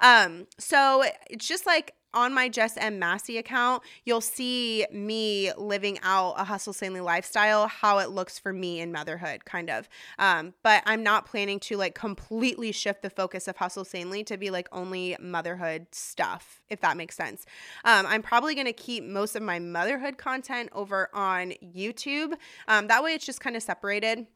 Um, 0.00 0.46
so 0.58 1.04
it's 1.30 1.46
just 1.46 1.66
like 1.66 1.94
on 2.14 2.32
my 2.32 2.48
Jess 2.48 2.76
M. 2.76 2.98
Massey 2.98 3.38
account, 3.38 3.82
you'll 4.04 4.20
see 4.20 4.86
me 4.92 5.52
living 5.56 5.98
out 6.02 6.34
a 6.38 6.44
hustle 6.44 6.72
sanely 6.72 7.00
lifestyle, 7.00 7.66
how 7.66 7.98
it 7.98 8.10
looks 8.10 8.38
for 8.38 8.52
me 8.52 8.80
in 8.80 8.92
motherhood, 8.92 9.44
kind 9.44 9.68
of. 9.68 9.88
Um, 10.18 10.54
but 10.62 10.82
I'm 10.86 11.02
not 11.02 11.26
planning 11.26 11.60
to 11.60 11.76
like 11.76 11.94
completely 11.94 12.72
shift 12.72 13.02
the 13.02 13.10
focus 13.10 13.48
of 13.48 13.56
hustle 13.56 13.84
sanely 13.84 14.24
to 14.24 14.36
be 14.36 14.50
like 14.50 14.68
only 14.72 15.16
motherhood 15.20 15.86
stuff, 15.92 16.62
if 16.68 16.80
that 16.80 16.96
makes 16.96 17.16
sense. 17.16 17.44
Um, 17.84 18.06
I'm 18.06 18.22
probably 18.22 18.54
going 18.54 18.66
to 18.66 18.72
keep 18.72 19.04
most 19.04 19.36
of 19.36 19.42
my 19.42 19.58
motherhood 19.58 20.18
content 20.18 20.70
over 20.72 21.10
on 21.12 21.52
YouTube. 21.62 22.34
Um, 22.68 22.86
that 22.88 23.02
way, 23.02 23.14
it's 23.14 23.26
just 23.26 23.40
kind 23.40 23.56
of 23.56 23.62
separated. 23.62 24.26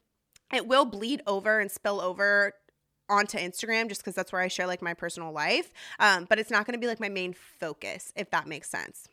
It 0.53 0.67
will 0.67 0.85
bleed 0.85 1.23
over 1.27 1.61
and 1.61 1.71
spill 1.71 2.01
over 2.01 2.55
onto 3.09 3.39
Instagram 3.39 3.89
just 3.89 4.01
because 4.01 4.15
that's 4.15 4.33
where 4.33 4.43
I 4.43 4.49
share 4.49 4.67
like 4.67 4.83
my 4.83 4.95
personal 4.95 5.33
life. 5.33 5.73
Um, 5.99 6.27
but 6.29 6.39
it's 6.39 6.51
not 6.51 6.67
going 6.67 6.75
to 6.75 6.81
be 6.81 6.87
like 6.87 7.01
my 7.01 7.09
main 7.09 7.33
focus, 7.33 8.13
if 8.17 8.31
that 8.31 8.47
makes 8.47 8.69
sense. 8.69 9.09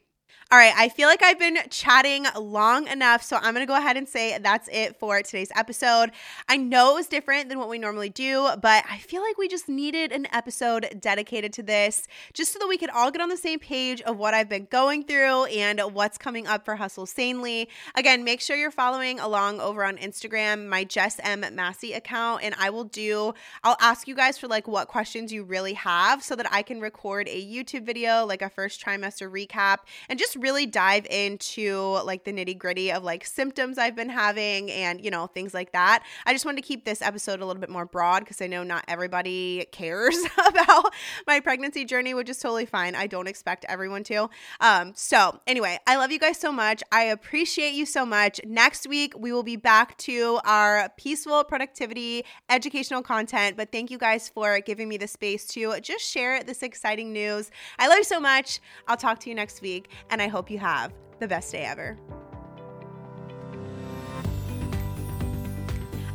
All 0.51 0.59
right, 0.59 0.73
I 0.77 0.89
feel 0.89 1.07
like 1.07 1.23
I've 1.23 1.39
been 1.39 1.57
chatting 1.71 2.27
long 2.39 2.87
enough, 2.87 3.23
so 3.23 3.37
I'm 3.37 3.55
gonna 3.55 3.65
go 3.65 3.75
ahead 3.75 3.97
and 3.97 4.07
say 4.07 4.37
that's 4.37 4.69
it 4.71 4.95
for 4.99 5.19
today's 5.23 5.51
episode. 5.55 6.11
I 6.47 6.55
know 6.55 6.91
it 6.91 6.93
was 6.93 7.07
different 7.07 7.49
than 7.49 7.57
what 7.57 7.67
we 7.67 7.79
normally 7.79 8.09
do, 8.09 8.49
but 8.61 8.85
I 8.87 8.99
feel 8.99 9.23
like 9.23 9.39
we 9.39 9.47
just 9.47 9.67
needed 9.67 10.11
an 10.11 10.27
episode 10.31 10.99
dedicated 11.01 11.51
to 11.53 11.63
this 11.63 12.07
just 12.33 12.53
so 12.53 12.59
that 12.59 12.67
we 12.67 12.77
could 12.77 12.91
all 12.91 13.09
get 13.09 13.21
on 13.21 13.29
the 13.29 13.37
same 13.37 13.57
page 13.57 14.01
of 14.03 14.17
what 14.17 14.35
I've 14.35 14.47
been 14.47 14.67
going 14.69 15.03
through 15.03 15.45
and 15.45 15.81
what's 15.95 16.19
coming 16.19 16.45
up 16.45 16.63
for 16.63 16.75
Hustle 16.75 17.07
Sanely. 17.07 17.67
Again, 17.95 18.23
make 18.23 18.39
sure 18.39 18.55
you're 18.55 18.69
following 18.69 19.19
along 19.19 19.59
over 19.59 19.83
on 19.83 19.97
Instagram, 19.97 20.67
my 20.67 20.83
Jess 20.83 21.19
M. 21.23 21.43
Massey 21.55 21.93
account, 21.93 22.43
and 22.43 22.53
I 22.59 22.69
will 22.69 22.83
do, 22.83 23.33
I'll 23.63 23.77
ask 23.81 24.07
you 24.07 24.13
guys 24.13 24.37
for 24.37 24.47
like 24.47 24.67
what 24.67 24.89
questions 24.89 25.33
you 25.33 25.43
really 25.43 25.73
have 25.73 26.21
so 26.21 26.35
that 26.35 26.53
I 26.53 26.61
can 26.61 26.81
record 26.81 27.27
a 27.27 27.45
YouTube 27.45 27.83
video, 27.83 28.27
like 28.27 28.43
a 28.43 28.49
first 28.49 28.79
trimester 28.79 29.27
recap, 29.27 29.79
and 30.07 30.19
just 30.19 30.24
really 30.35 30.65
dive 30.65 31.05
into 31.07 31.99
like 32.05 32.23
the 32.23 32.31
nitty 32.31 32.57
gritty 32.57 32.91
of 32.91 33.03
like 33.03 33.25
symptoms 33.25 33.77
I've 33.77 33.95
been 33.95 34.09
having 34.09 34.71
and, 34.71 35.03
you 35.03 35.11
know, 35.11 35.27
things 35.27 35.53
like 35.53 35.71
that. 35.73 36.03
I 36.25 36.33
just 36.33 36.45
wanted 36.45 36.61
to 36.61 36.67
keep 36.67 36.85
this 36.85 37.01
episode 37.01 37.41
a 37.41 37.45
little 37.45 37.59
bit 37.59 37.69
more 37.69 37.85
broad 37.85 38.19
because 38.19 38.41
I 38.41 38.47
know 38.47 38.63
not 38.63 38.85
everybody 38.87 39.65
cares 39.71 40.15
about 40.47 40.93
my 41.27 41.39
pregnancy 41.39 41.85
journey, 41.85 42.13
which 42.13 42.29
is 42.29 42.39
totally 42.39 42.65
fine. 42.65 42.95
I 42.95 43.07
don't 43.07 43.27
expect 43.27 43.65
everyone 43.67 44.03
to. 44.05 44.29
Um, 44.59 44.93
so, 44.95 45.39
anyway, 45.47 45.79
I 45.87 45.97
love 45.97 46.11
you 46.11 46.19
guys 46.19 46.37
so 46.37 46.51
much. 46.51 46.83
I 46.91 47.03
appreciate 47.03 47.73
you 47.73 47.85
so 47.85 48.05
much. 48.05 48.39
Next 48.45 48.87
week, 48.87 49.13
we 49.17 49.31
will 49.31 49.43
be 49.43 49.55
back 49.55 49.97
to 49.99 50.39
our 50.45 50.89
peaceful 50.97 51.43
productivity 51.43 52.25
educational 52.49 53.01
content. 53.01 53.57
But 53.57 53.71
thank 53.71 53.91
you 53.91 53.97
guys 53.97 54.29
for 54.29 54.59
giving 54.59 54.87
me 54.87 54.97
the 54.97 55.07
space 55.07 55.45
to 55.47 55.79
just 55.81 56.05
share 56.09 56.43
this 56.43 56.63
exciting 56.63 57.11
news. 57.13 57.51
I 57.79 57.87
love 57.87 57.97
you 57.97 58.03
so 58.03 58.19
much. 58.19 58.59
I'll 58.87 58.97
talk 58.97 59.19
to 59.21 59.29
you 59.29 59.35
next 59.35 59.61
week 59.61 59.89
I 60.21 60.27
hope 60.27 60.49
you 60.49 60.59
have 60.59 60.93
the 61.19 61.27
best 61.27 61.51
day 61.51 61.65
ever. 61.65 61.97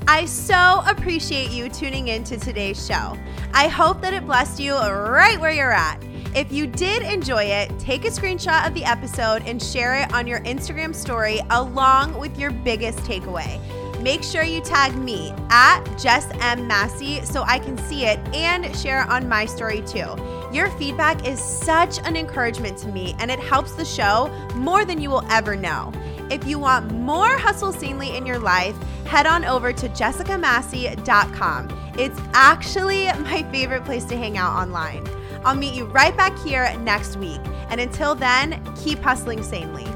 I 0.09 0.25
so 0.25 0.83
appreciate 0.87 1.53
you 1.53 1.69
tuning 1.69 2.09
in 2.09 2.25
to 2.25 2.37
today's 2.37 2.85
show. 2.85 3.17
I 3.55 3.69
hope 3.69 4.01
that 4.03 4.13
it 4.13 4.27
blessed 4.27 4.59
you 4.59 4.75
right 4.75 5.39
where 5.39 5.53
you're 5.53 5.73
at. 5.73 6.03
If 6.35 6.53
you 6.53 6.67
did 6.67 7.03
enjoy 7.03 7.45
it, 7.45 7.77
take 7.79 8.05
a 8.05 8.09
screenshot 8.09 8.67
of 8.67 8.75
the 8.75 8.85
episode 8.85 9.43
and 9.47 9.63
share 9.63 9.95
it 9.95 10.13
on 10.13 10.27
your 10.27 10.41
Instagram 10.41 10.95
story 10.95 11.41
along 11.51 12.19
with 12.19 12.39
your 12.39 12.51
biggest 12.51 12.99
takeaway. 13.01 13.61
Make 14.01 14.23
sure 14.23 14.43
you 14.43 14.61
tag 14.61 14.97
me 14.97 15.33
at 15.51 15.85
Jess 15.99 16.27
M. 16.41 16.67
Massey 16.67 17.21
so 17.25 17.43
I 17.43 17.59
can 17.59 17.77
see 17.77 18.07
it 18.07 18.19
and 18.35 18.75
share 18.77 19.03
it 19.03 19.09
on 19.09 19.29
my 19.29 19.45
story 19.45 19.83
too. 19.83 20.17
Your 20.53 20.69
feedback 20.71 21.27
is 21.27 21.41
such 21.41 22.01
an 22.01 22.17
encouragement 22.17 22.77
to 22.79 22.89
me 22.89 23.15
and 23.19 23.31
it 23.31 23.39
helps 23.39 23.73
the 23.73 23.85
show 23.85 24.29
more 24.57 24.85
than 24.85 25.01
you 25.01 25.09
will 25.09 25.25
ever 25.31 25.55
know. 25.55 25.93
If 26.31 26.47
you 26.47 26.59
want 26.59 26.93
more 26.93 27.39
Hustle 27.39 27.73
Sanely 27.73 28.17
in 28.17 28.27
your 28.27 28.39
life, 28.39 28.77
head 29.05 29.27
on 29.27 29.45
over 29.45 29.73
to 29.73 29.89
jessicamassey.com. 29.89 31.95
It's 31.99 32.21
actually 32.33 33.05
my 33.05 33.49
favorite 33.51 33.85
place 33.85 34.05
to 34.07 34.17
hang 34.17 34.39
out 34.39 34.57
online. 34.57 35.07
I'll 35.45 35.57
meet 35.57 35.75
you 35.75 35.87
right 35.87 36.17
back 36.17 36.37
here 36.41 36.77
next 36.81 37.17
week. 37.17 37.41
And 37.69 37.81
until 37.81 38.15
then, 38.15 38.63
keep 38.77 38.99
hustling 38.99 39.43
sanely. 39.43 39.87